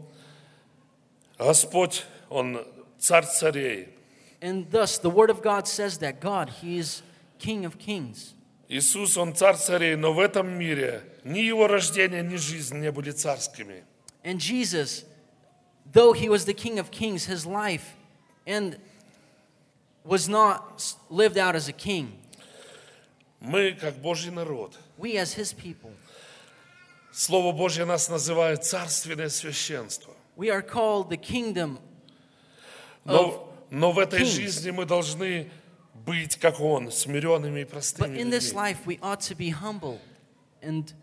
Господь, 1.39 2.05
Он 2.31 2.65
царь 2.99 3.27
царей. 3.27 3.89
And 4.41 4.71
thus, 4.71 4.99
the 4.99 5.11
Word 5.11 5.31
of 5.31 5.43
God 5.43 5.67
says 5.67 5.99
that 5.99 6.21
God, 6.21 6.51
He 6.63 6.79
is 6.79 7.03
King 7.39 7.65
of 7.65 7.79
kings. 7.79 8.35
Иисус, 8.69 9.17
Он 9.17 9.35
царь 9.35 9.57
царей, 9.57 9.97
но 9.97 10.13
в 10.13 10.19
этом 10.21 10.49
мире 10.59 11.03
ни 11.25 11.39
Его 11.41 11.67
рождение, 11.67 12.23
ни 12.23 12.37
жизнь 12.37 12.79
не 12.79 12.91
были 12.93 13.11
царскими. 13.11 13.85
And 14.25 14.39
Jesus, 14.41 15.05
though 15.91 16.13
He 16.13 16.29
was 16.29 16.45
the 16.45 16.55
King 16.55 16.79
of 16.79 16.91
kings, 16.91 17.27
His 17.27 17.47
life 17.47 17.97
and 18.47 18.79
was 20.05 20.29
not 20.29 20.75
s- 20.77 20.97
lived 21.11 21.37
out 21.39 21.55
as 21.55 21.69
a 21.69 21.73
king. 21.73 22.13
Мы, 23.44 23.74
как 23.74 23.96
Божий 23.98 24.32
народ, 24.32 24.80
We, 24.98 25.18
as 25.18 25.36
His 25.36 25.54
people, 25.54 25.92
Слово 27.12 27.52
Божье 27.52 27.84
нас 27.86 28.08
называет 28.10 28.64
царственное 28.64 29.28
священство. 29.30 30.14
we 30.38 30.50
are 30.50 30.62
called 30.62 31.10
the 31.10 31.18
kingdom 31.18 31.78
Но, 33.04 33.54
но 33.70 33.92
в 33.92 34.00
этой 34.00 34.22
kings. 34.22 34.32
жизни 34.32 34.72
мы 34.72 34.86
должны 34.86 35.52
быть, 36.06 36.38
как 36.38 36.62
Он, 36.62 36.90
смиренными 36.90 37.60
и 37.60 37.64
But 37.66 37.70
простыми 37.72 38.18
in 38.18 38.30
this 38.30 38.54
людьми. 38.54 38.56
life, 38.56 38.78
we 38.86 38.98
ought 39.02 39.20
to 39.20 39.36
be 39.36 39.50
humble 39.50 40.00
and 40.62 40.94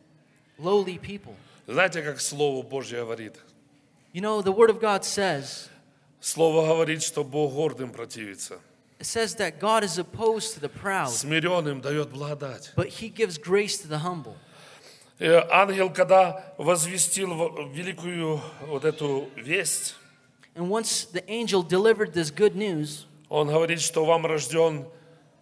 lowly 0.58 0.98
people. 0.98 1.34
Знаете, 1.66 2.02
как 2.02 2.20
Слово 2.20 2.62
Божье 2.62 3.00
говорит? 3.04 3.36
You 4.14 4.22
know, 4.22 4.40
the 4.42 4.50
Word 4.52 4.70
of 4.70 4.80
God 4.80 5.04
says, 5.04 5.68
Слово 6.20 6.66
говорит, 6.66 7.02
что 7.02 7.22
Бог 7.22 7.52
гордым 7.52 7.92
противится. 7.92 8.60
it 8.99 9.05
says 9.05 9.35
that 9.35 9.59
God 9.59 9.83
is 9.83 9.97
opposed 9.97 10.53
to 10.53 10.59
the 10.59 10.69
proud, 10.69 11.09
Смиренным 11.09 11.81
дает 11.81 12.09
благодать. 12.11 12.71
but 12.75 12.87
He 12.87 13.09
gives 13.09 13.37
grace 13.37 13.77
to 13.77 13.87
the 13.87 13.99
humble. 13.99 14.35
Э, 15.19 15.41
Ангел, 15.49 15.89
когда 15.93 16.53
возвестил 16.57 17.33
в- 17.33 17.73
великую 17.73 18.41
вот 18.67 18.83
эту 18.85 19.29
весть, 19.35 19.95
And 20.55 20.69
once 20.69 21.05
the 21.05 21.23
angel 21.29 21.61
delivered 21.63 22.13
this 22.13 22.31
good 22.31 22.55
news, 22.55 23.05
он 23.29 23.47
говорит, 23.49 23.81
что 23.81 24.05
вам 24.05 24.25
рожден 24.25 24.85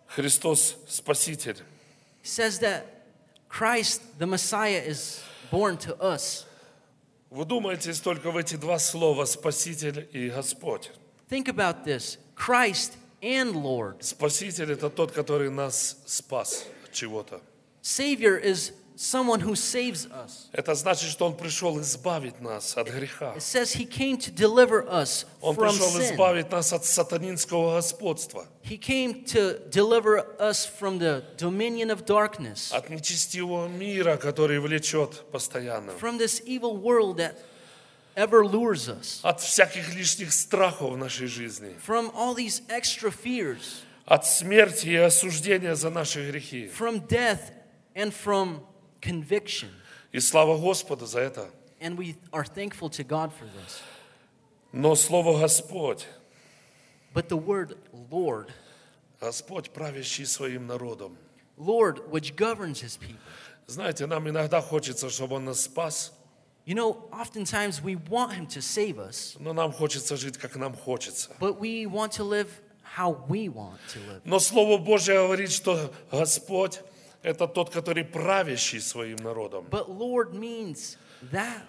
Христос 0.08 0.76
Спаситель. 0.88 1.58
he 2.22 2.28
says 2.28 2.60
that 2.60 2.86
Christ, 3.50 4.02
the 4.20 4.26
Messiah, 4.28 4.82
is 4.86 5.22
born 5.52 5.78
to 5.78 5.96
us. 6.00 6.46
Вы 7.30 7.46
думаете 7.46 7.94
только 7.94 8.30
в 8.32 8.38
эти 8.38 8.56
два 8.56 8.78
слова 8.80 9.26
«Спаситель» 9.26 10.08
и 10.12 10.30
«Господь». 10.30 10.92
Think 11.30 11.48
about 11.48 11.84
this 11.84 12.18
Christ 12.36 12.94
and 13.23 13.55
Lord. 13.63 14.03
Спаситель– 14.03 14.73
это 14.73 14.91
тот, 14.91 15.13
который 15.13 15.51
нас 15.51 15.97
спас 16.07 16.65
от 16.85 16.93
чего-то. 16.93 17.41
Savior 17.83 18.37
is 18.39 18.73
someone 18.97 19.41
who 19.41 19.55
saves 19.55 20.07
us. 20.11 20.49
Это 20.53 20.75
значит, 20.75 21.09
что 21.09 21.27
Он 21.27 21.37
пришел 21.37 21.81
избавить 21.81 22.41
нас 22.41 22.77
от 22.77 22.89
греха. 22.89 23.35
It 23.37 23.43
says 23.43 23.73
He 23.73 23.87
came 23.87 24.17
to 24.19 24.33
deliver 24.33 24.87
us 24.89 25.25
Он 25.41 25.55
from 25.55 25.71
пришел 25.71 25.89
sin. 25.91 26.13
избавить 26.13 26.51
нас 26.51 26.73
от 26.73 26.85
сатанинского 26.85 27.77
господства, 27.77 28.47
He 28.63 28.77
came 28.77 29.25
to 29.27 29.59
deliver 29.71 30.27
us 30.41 30.67
from 30.67 30.99
the 30.99 31.23
dominion 31.39 31.91
of 31.91 32.05
darkness, 32.05 32.73
от 32.73 32.91
нечестивого 32.91 33.69
мира, 33.69 34.17
который 34.17 34.59
влечет 34.59 35.23
постоянно, 35.31 35.93
from 35.93 36.19
this 36.19 36.43
evil 36.45 36.77
world 36.77 37.19
that 37.19 37.37
ever 38.19 38.45
lures 38.45 38.89
us, 38.89 39.21
от 39.23 39.41
всяких 39.41 39.95
лишних 39.95 40.33
страхов 40.33 40.93
в 40.93 40.97
нашей 40.97 41.29
жизни, 41.29 41.77
from 41.87 42.11
all 42.15 42.35
these 42.35 42.63
extra 42.69 43.11
fears, 43.11 43.83
от 44.05 44.27
смерти 44.27 44.89
и 44.89 44.97
осуждения 44.97 45.75
за 45.75 45.91
наши 45.91 46.29
грехи. 46.31 46.69
from 46.69 47.07
death, 47.07 47.53
and 47.95 48.13
from 48.13 48.61
conviction. 49.01 49.71
И 50.13 50.19
слава 50.21 50.59
Господу 50.59 51.07
за 51.07 51.21
это. 51.21 51.49
And 51.81 51.97
we 51.97 52.17
are 52.33 52.45
thankful 52.45 52.91
to 52.91 53.05
God 53.05 53.33
for 53.33 53.45
this. 53.45 53.81
Но 54.73 54.95
слово 54.97 55.39
Господь, 55.39 56.07
But 57.15 57.29
the 57.29 57.37
word 57.37 57.79
Lord, 58.11 58.51
Господь, 59.21 59.71
правящий 59.71 60.27
своим 60.27 60.67
народом. 60.67 61.17
Lord, 61.57 62.11
which 62.11 62.37
governs 62.37 62.81
his 62.81 62.97
people. 62.97 63.21
Знаете, 63.67 64.07
нам 64.07 64.29
иногда 64.29 64.61
хочется, 64.61 65.11
чтобы 65.11 65.37
Он 65.37 65.45
нас 65.45 65.63
спас, 65.63 66.13
You 66.69 66.75
know, 66.75 66.99
oftentimes 67.11 67.83
we 67.83 67.97
want 67.97 68.35
him 68.35 68.47
to 68.49 68.61
save 68.61 68.99
us, 68.99 69.39
но 69.41 69.55
нам 69.55 69.73
хочется 69.73 70.19
жить, 70.19 70.37
как 70.37 70.55
нам 70.57 70.75
хочется. 70.75 71.31
but 71.41 71.59
we 71.59 71.87
want 71.87 72.13
to 72.13 72.25
live 72.25 72.49
how 72.83 73.25
we 73.27 73.49
want 73.49 73.79
to 73.95 73.99
live. 74.01 74.21
Но 74.27 74.39
Слово 74.39 74.77
Божье 74.77 75.15
говорит, 75.15 75.51
что 75.51 75.91
Господь– 76.13 76.81
это 77.23 77.47
тот, 77.49 77.71
который 77.71 78.05
правящий 78.05 78.83
своим 78.83 79.17
народом. 79.17 79.65
But 79.71 79.89
Lord 79.89 80.35
means 80.35 80.99
that 81.33 81.63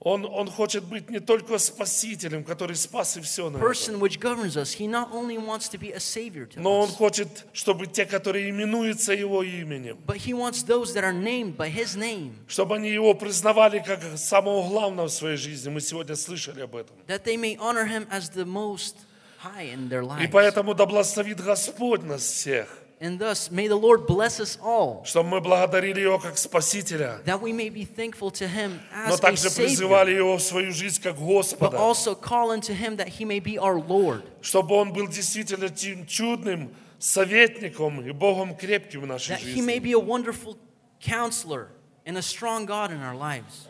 Он, 0.00 0.26
он 0.26 0.50
хочет 0.50 0.84
быть 0.84 1.08
не 1.08 1.18
только 1.18 1.56
спасителем, 1.56 2.44
который 2.44 2.76
спас 2.76 3.16
и 3.16 3.22
все 3.22 3.48
на 3.48 3.56
person 3.56 3.98
which 3.98 4.18
governs 4.20 4.54
us. 4.56 4.74
He 4.78 4.86
not 4.86 5.10
only 5.12 5.38
wants 5.38 5.68
to 5.70 5.78
be 5.78 5.92
a 5.92 5.98
savior 6.00 6.46
to 6.46 6.60
но 6.60 6.80
Он 6.80 6.88
us, 6.90 6.94
хочет, 6.96 7.28
чтобы 7.54 7.86
те, 7.86 8.04
которые 8.04 8.50
именуются 8.50 9.14
Его 9.14 9.42
именем, 9.42 9.96
but 10.06 10.16
he 10.18 10.34
wants 10.34 10.62
those 10.64 10.92
that 10.92 11.04
are 11.04 11.12
named 11.14 11.56
by 11.56 11.70
his 11.70 11.96
name, 11.96 12.34
чтобы 12.48 12.76
они 12.76 12.90
Его 12.90 13.14
признавали 13.14 13.78
как 13.78 14.00
самого 14.18 14.68
главного 14.68 15.06
в 15.08 15.12
своей 15.12 15.38
жизни. 15.38 15.70
Мы 15.70 15.80
сегодня 15.80 16.16
слышали 16.16 16.60
об 16.60 16.76
этом. 16.76 16.94
that 17.06 17.24
they 17.24 17.38
may 17.38 17.56
honor 17.58 17.86
him 17.86 18.06
as 18.10 18.28
the 18.34 18.44
most 18.44 18.96
high 19.42 19.72
in 19.72 19.88
their 19.88 20.02
И 20.02 20.26
lives. 20.26 20.30
поэтому 20.30 20.74
да 20.74 20.84
благословит 20.84 21.40
Господь 21.40 22.02
нас 22.02 22.20
всех, 22.22 22.68
And 23.01 23.17
thus, 23.17 23.49
may 23.49 23.67
the 23.67 23.77
Lord 23.77 24.05
bless 24.07 24.41
us 24.41 24.57
all, 24.61 25.03
чтобы 25.05 25.29
мы 25.29 25.39
благодарили 25.41 26.01
Его 26.01 26.19
как 26.19 26.37
Спасителя, 26.37 27.21
that 27.25 27.39
we 27.41 27.53
may 27.53 27.69
be 27.69 27.85
thankful 27.85 28.29
to 28.29 28.45
him 28.45 28.79
но 29.07 29.13
as 29.13 29.19
a 29.19 29.21
также 29.21 29.49
savior, 29.49 29.67
призывали 29.67 30.11
Его 30.11 30.35
в 30.37 30.41
свою 30.41 30.73
жизнь 30.73 31.01
как 31.01 31.15
but 31.15 31.25
Господа, 31.25 31.77
also 31.77 32.13
call 32.13 32.51
unto 32.51 32.73
him 32.73 32.97
that 32.97 33.07
he 33.07 33.23
may 33.23 33.39
be 33.39 33.57
our 33.57 33.79
Lord, 33.79 34.23
чтобы 34.41 34.75
Он 34.75 34.91
был 34.91 35.07
действительно 35.07 35.69
тем 35.69 36.05
чудным 36.07 36.75
советником 36.99 38.01
и 38.01 38.11
Богом 38.11 38.53
крепким 38.55 39.01
в 39.01 39.07
нашей 39.07 39.31
that 39.31 39.39
he 39.39 39.61
may 39.61 39.75
жизни. 39.75 39.79
be 39.79 39.91
a 39.93 39.99
wonderful 39.99 40.57
counselor 40.99 41.69
and 42.05 42.17
a 42.17 42.21
strong 42.21 42.65
God 42.65 42.91
in 42.91 43.01
our 43.01 43.15
lives. 43.15 43.67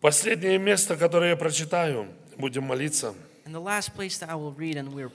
Последнее 0.00 0.58
место, 0.58 0.96
которое 0.96 1.30
я 1.30 1.36
прочитаю, 1.36 2.06
будем 2.36 2.64
молиться. 2.64 3.14
And 3.44 3.52
the 3.52 3.60
last 3.60 3.94
place 3.94 4.18
that 4.18 4.30
I 4.30 4.34
will 4.36 4.52
read 4.52 4.76
and 4.76 4.92
we're, 4.92 5.10
we 5.10 5.10
will 5.10 5.10
pray, 5.10 5.12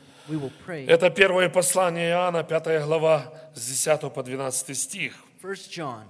Это 0.89 1.11
первое 1.11 1.49
послание 1.49 2.11
Иоанна, 2.11 2.45
5 2.45 2.85
глава, 2.85 3.33
с 3.55 3.67
10 3.67 4.13
по 4.13 4.23
12 4.23 4.77
стих. 4.77 5.15
1 5.43 5.55
John 5.71 6.05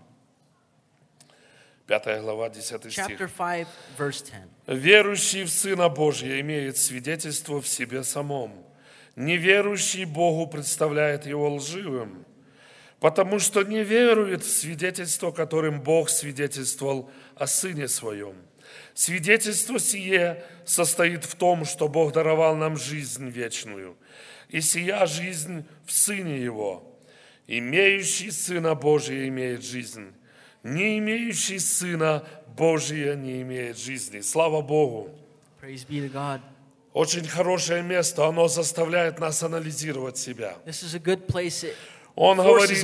5 1.86 2.22
глава, 2.22 2.48
10 2.48 2.92
стих. 2.92 2.92
chapter 2.92 3.28
5, 3.28 3.66
verse 3.98 4.24
10. 4.24 4.80
Верующий 4.80 5.42
в 5.42 5.50
Сына 5.50 5.88
Божия 5.88 6.40
имеет 6.40 6.78
свидетельство 6.78 7.60
в 7.60 7.68
себе 7.68 8.04
самом. 8.04 8.64
Неверующий 9.16 10.04
Богу 10.06 10.46
представляет 10.46 11.26
его 11.26 11.54
лживым, 11.54 12.24
потому 13.00 13.38
что 13.38 13.62
не 13.62 13.84
верует 13.84 14.42
в 14.42 14.48
свидетельство, 14.50 15.30
которым 15.30 15.80
Бог 15.82 16.08
свидетельствовал 16.08 17.10
о 17.36 17.46
Сыне 17.46 17.86
Своем. 17.88 18.34
Свидетельство 18.94 19.80
сие 19.80 20.44
состоит 20.64 21.24
в 21.24 21.34
том, 21.34 21.64
что 21.64 21.88
Бог 21.88 22.12
даровал 22.12 22.54
нам 22.54 22.76
жизнь 22.76 23.28
вечную, 23.28 23.96
и 24.48 24.60
сия 24.60 25.04
жизнь 25.06 25.64
в 25.84 25.92
Сыне 25.92 26.38
Его. 26.40 26.82
Имеющий 27.48 28.30
Сына 28.30 28.74
Божия 28.76 29.26
имеет 29.28 29.64
жизнь, 29.64 30.12
не 30.62 30.98
имеющий 30.98 31.58
Сына 31.58 32.24
Божия 32.56 33.16
не 33.16 33.42
имеет 33.42 33.76
жизни. 33.78 34.20
Слава 34.20 34.62
Богу! 34.62 35.10
Очень 36.92 37.26
хорошее 37.26 37.82
место, 37.82 38.26
оно 38.26 38.46
заставляет 38.46 39.18
нас 39.18 39.42
анализировать 39.42 40.16
себя. 40.16 40.56
Он 42.14 42.36
говорит, 42.36 42.78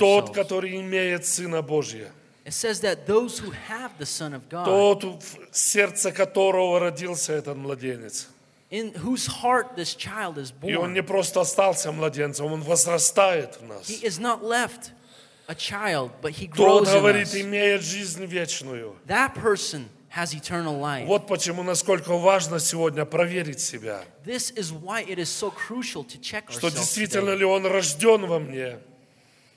тот, 0.00 0.34
который 0.34 0.76
имеет 0.80 1.24
Сына 1.24 1.62
Божия. 1.62 2.10
It 2.48 2.54
says 2.54 2.80
that 2.80 3.06
those 3.06 3.38
who 3.38 3.50
have 3.68 3.90
the 3.98 4.06
Son 4.06 4.32
of 4.32 4.48
God, 4.48 4.64
тот, 4.64 5.04
в 5.22 5.36
сердце 5.52 6.12
которого 6.12 6.80
родился 6.80 7.34
этот 7.34 7.56
младенец. 7.58 8.28
in 8.70 8.92
whose 8.94 9.26
heart 9.26 9.76
this 9.76 9.94
child 9.94 10.38
is 10.38 10.52
И 10.62 10.74
он 10.74 10.90
born, 10.90 10.94
не 10.94 11.02
просто 11.02 11.42
остался 11.42 11.92
младенцем, 11.92 12.46
он 12.46 12.62
возрастает 12.62 13.58
в 13.60 13.64
нас. 13.66 13.86
he 13.90 14.02
is 14.02 14.18
not 14.18 14.42
left 14.42 14.92
a 15.48 15.54
child, 15.54 16.10
but 16.22 16.32
he 16.32 16.48
Тот, 16.48 16.56
grows 16.84 16.88
in 16.88 16.94
говорит, 17.00 17.26
us. 17.28 17.34
имеет 17.42 17.82
жизнь 17.82 18.24
вечную. 18.24 18.96
That 19.06 19.34
person 19.34 19.90
has 20.08 20.32
eternal 20.34 20.78
life. 20.80 21.06
Вот 21.06 21.26
почему, 21.26 21.62
насколько 21.62 22.16
важно 22.16 22.60
сегодня 22.60 23.04
проверить 23.04 23.60
себя, 23.60 24.02
This 24.24 24.50
is 24.56 24.72
why 24.72 25.02
it 25.02 25.18
is 25.18 25.28
so 25.28 25.50
crucial 25.50 26.02
to 26.04 26.18
check 26.18 26.50
что 26.50 26.68
ourselves 26.68 26.76
действительно 26.76 27.32
today. 27.32 27.38
ли 27.40 27.44
он 27.44 27.66
рожден 27.66 28.24
во 28.26 28.38
мне, 28.38 28.78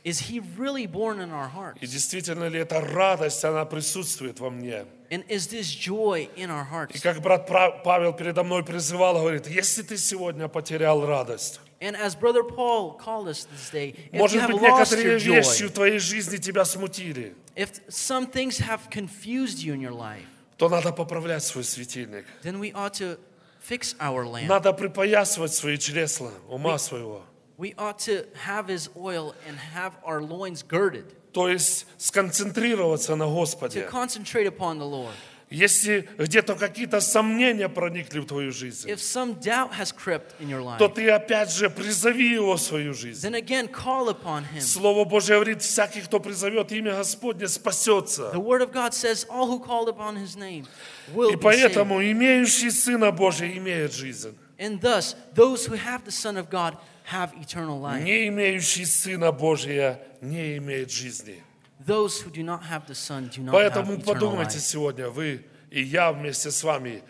Is 0.04 0.20
he 0.20 0.40
really 0.58 0.88
born 0.88 1.20
in 1.20 1.30
our 1.32 1.48
и 1.48 1.56
hearts? 1.56 1.80
действительно 1.82 2.48
ли 2.48 2.60
эта 2.60 2.82
радость, 2.82 3.44
она 3.46 3.66
присутствует 3.66 4.40
во 4.40 4.50
мне. 4.50 4.86
And 5.12 5.24
is 5.28 5.48
this 5.48 5.68
joy 5.76 6.28
in 6.36 6.50
our 6.50 6.64
И 6.66 6.74
hearts? 6.98 7.02
как 7.02 7.22
брат 7.22 7.46
Павел 7.84 8.14
передо 8.14 8.44
мной 8.44 8.64
призывал, 8.64 9.20
говорит, 9.20 9.48
если 9.48 9.84
ты 9.84 9.98
сегодня 9.98 10.48
потерял 10.48 11.06
радость, 11.06 11.60
And 11.80 11.96
as 11.96 12.16
Brother 12.16 12.44
Paul 12.44 12.94
called 12.98 13.28
us 13.28 13.46
this 13.46 13.70
day, 13.72 13.94
if 14.12 14.14
you 14.14 14.20
может 14.20 14.42
have 14.42 14.52
быть, 14.52 14.62
lost 14.62 14.92
некоторые 14.92 15.18
your 15.20 15.36
вещи 15.38 15.64
в 15.66 15.70
joy, 15.70 15.74
твоей 15.74 16.00
жизни 16.00 16.38
тебя 16.38 16.64
смутили, 16.66 17.36
if 17.56 17.70
some 17.90 18.26
things 18.26 18.58
have 18.60 18.90
confused 18.90 19.60
you 19.64 19.74
in 19.74 19.82
your 19.82 19.92
life, 19.94 20.26
то 20.58 20.68
надо 20.70 20.92
поправлять 20.94 21.44
свой 21.44 21.64
светильник. 21.64 22.26
then 22.44 22.60
we 22.60 22.72
ought 22.74 22.94
to 22.94 23.20
fix 23.60 23.96
our 24.00 24.26
lamp. 24.26 24.48
Надо 24.48 24.74
припоясывать 24.74 25.54
свои 25.54 25.78
чресла, 25.78 26.32
ума 26.50 26.78
своего. 26.80 27.24
We 27.62 27.76
ought 27.78 28.00
to 28.06 28.26
have 28.44 28.68
his 28.68 28.90
oil 28.98 29.36
and 29.48 29.56
have 29.56 29.94
our 30.04 30.20
loins 30.20 30.64
girded 30.64 31.06
То 31.32 31.48
есть 31.48 31.86
сконцентрироваться 32.00 33.16
на 33.16 33.26
to 33.26 33.30
Господе. 33.36 33.88
concentrate 33.88 34.48
upon 34.48 34.80
the 34.80 34.86
Lord. 34.86 35.14
Если 35.52 36.10
где-то 36.18 36.56
какие-то 36.56 37.02
сомнения 37.02 37.70
проникли 37.70 38.20
в 38.20 38.26
твою 38.26 38.52
жизнь, 38.52 38.90
If 38.90 39.00
some 39.00 39.40
doubt 39.40 39.74
has 39.74 39.92
crept 39.92 40.34
in 40.40 40.50
your 40.50 40.64
life, 40.64 40.80
то 40.80 40.88
ты 40.88 41.08
опять 41.12 41.54
же 41.54 41.70
призови 41.70 42.34
его 42.34 42.56
в 42.56 42.62
свою 42.62 42.96
жизнь. 42.96 43.22
then 43.22 43.36
again 43.36 43.68
call 43.68 44.10
upon 44.10 44.44
him. 44.46 44.60
Слово 44.62 45.06
Божье 45.06 45.36
говорит, 45.36 45.62
всякий, 45.62 46.02
кто 46.02 46.20
призовет 46.20 46.72
имя 46.72 46.96
Господне, 46.96 47.48
спасется. 47.48 48.32
The 48.34 48.42
word 48.42 48.64
of 48.64 48.72
God 48.72 48.96
says, 48.96 49.28
all 49.30 49.46
who 49.46 49.60
called 49.60 49.88
upon 49.88 50.16
his 50.16 50.36
name 50.36 50.66
will 51.14 51.32
И 51.32 51.36
поэтому 51.36 52.02
имеющий 52.02 52.72
Сына 52.72 53.12
Божия 53.12 53.56
имеет 53.56 53.94
жизнь. 53.94 54.36
And 54.62 54.80
thus, 54.80 55.16
those 55.34 55.66
who 55.66 55.74
have 55.74 56.06
the 56.06 56.12
Son 56.12 56.38
of 56.38 56.52
God 56.52 56.78
have 57.06 57.34
eternal 57.42 57.80
life. 57.80 58.04
Не 58.04 58.28
имеющий 58.28 58.86
Сына 58.86 59.32
Божия 59.32 60.00
не 60.22 60.58
имеет 60.58 60.92
жизни. 60.92 61.42
Those 61.84 62.22
who 62.22 62.30
do 62.30 62.44
not 62.44 62.62
have 62.70 62.86
the 62.86 62.94
Son 62.94 63.28
do 63.28 63.42
not 63.42 63.54
Поэтому 63.54 63.94
have 63.94 64.02
eternal 64.02 64.14
подумайте 64.14 64.58
life. 64.58 64.62
сегодня, 64.62 65.10
вы 65.10 65.44
и 65.72 65.82
я 65.82 66.12
вместе 66.12 66.52
с 66.52 66.64
вами, 66.64 67.02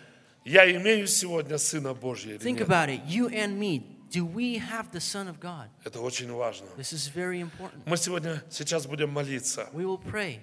я 0.46 0.64
имею 0.78 1.08
сегодня 1.08 1.58
Сына 1.58 1.94
Божия 1.94 2.36
или 2.36 2.40
Think 2.40 2.60
нет? 2.60 2.70
about 2.70 2.88
it. 2.90 3.02
You 3.06 3.28
and 3.28 3.60
me, 3.60 3.84
do 4.10 4.26
we 4.26 4.58
have 4.58 4.90
the 4.94 5.02
Son 5.02 5.28
of 5.28 5.42
God? 5.42 5.68
Это 5.84 6.00
очень 6.00 6.32
важно. 6.32 6.68
This 6.78 6.94
is 6.94 7.10
very 7.14 7.42
important. 7.42 7.82
Мы 7.86 7.98
сегодня, 7.98 8.42
сейчас 8.50 8.88
будем 8.88 9.10
молиться. 9.10 9.68
We 9.74 9.84
will 9.84 10.02
pray. 10.02 10.40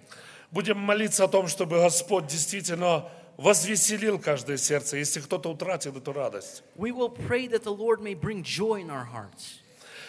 Будем 0.50 0.76
молиться 0.78 1.24
о 1.24 1.28
том, 1.28 1.48
чтобы 1.48 1.78
Господь 1.78 2.26
действительно 2.26 3.08
возвеселил 3.38 4.18
каждое 4.18 4.58
сердце, 4.58 4.98
если 4.98 5.20
кто-то 5.20 5.50
утратил 5.50 5.96
эту 5.96 6.12
радость. 6.12 6.62
We 6.76 6.90
will 6.90 7.08
pray 7.08 7.48
that 7.48 7.62
the 7.62 7.74
Lord 7.74 8.02
may 8.02 8.14
bring 8.14 8.42
joy 8.42 8.82
in 8.82 8.90
our 8.90 9.06
hearts. 9.06 9.62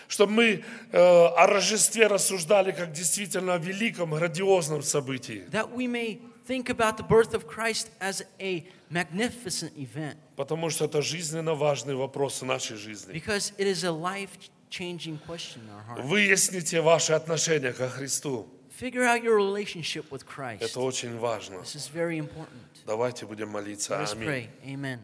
Чтобы 0.09 0.33
мы 0.33 0.63
э, 0.91 0.97
о 0.97 1.45
Рождестве 1.45 2.07
рассуждали 2.07 2.71
как 2.71 2.91
действительно 2.91 3.53
о 3.53 3.57
великом, 3.59 4.11
грандиозном 4.15 4.81
событии. 4.81 5.47
That 5.51 5.71
we 5.71 5.87
may 5.87 6.19
think 6.47 6.69
about 6.69 6.97
the 6.97 7.07
birth 7.07 7.35
of 7.35 7.47
Christ 7.47 7.89
as 7.99 8.25
a 8.39 8.65
magnificent 8.89 9.71
event. 9.77 10.17
Потому 10.35 10.71
что 10.71 10.85
это 10.85 11.03
жизненно 11.03 11.53
важный 11.53 11.93
вопрос 11.93 12.41
в 12.41 12.45
нашей 12.45 12.77
жизни. 12.77 13.13
Because 13.13 13.53
it 13.59 13.67
is 13.67 13.83
a 13.83 13.91
life 13.91 14.31
changing 14.71 15.19
question 15.27 15.61
in 15.61 15.69
our 15.69 15.97
heart. 15.97 16.03
Выясните 16.03 16.81
ваши 16.81 17.13
отношения 17.13 17.73
ко 17.73 17.87
Христу. 17.87 18.47
Figure 18.78 19.04
out 19.04 19.22
your 19.22 19.36
relationship 19.36 20.10
with 20.10 20.26
Christ. 20.26 20.62
Это 20.62 20.80
очень 20.80 21.18
важно. 21.18 21.58
This 21.60 21.76
is 21.76 21.88
very 21.88 22.18
important. 22.18 22.60
Давайте 22.86 23.26
будем 23.26 23.48
молиться. 23.48 23.96
Let 23.96 24.02
us 24.02 24.14
Аминь. 24.14 24.26
pray. 24.26 24.48
Amen. 24.66 25.00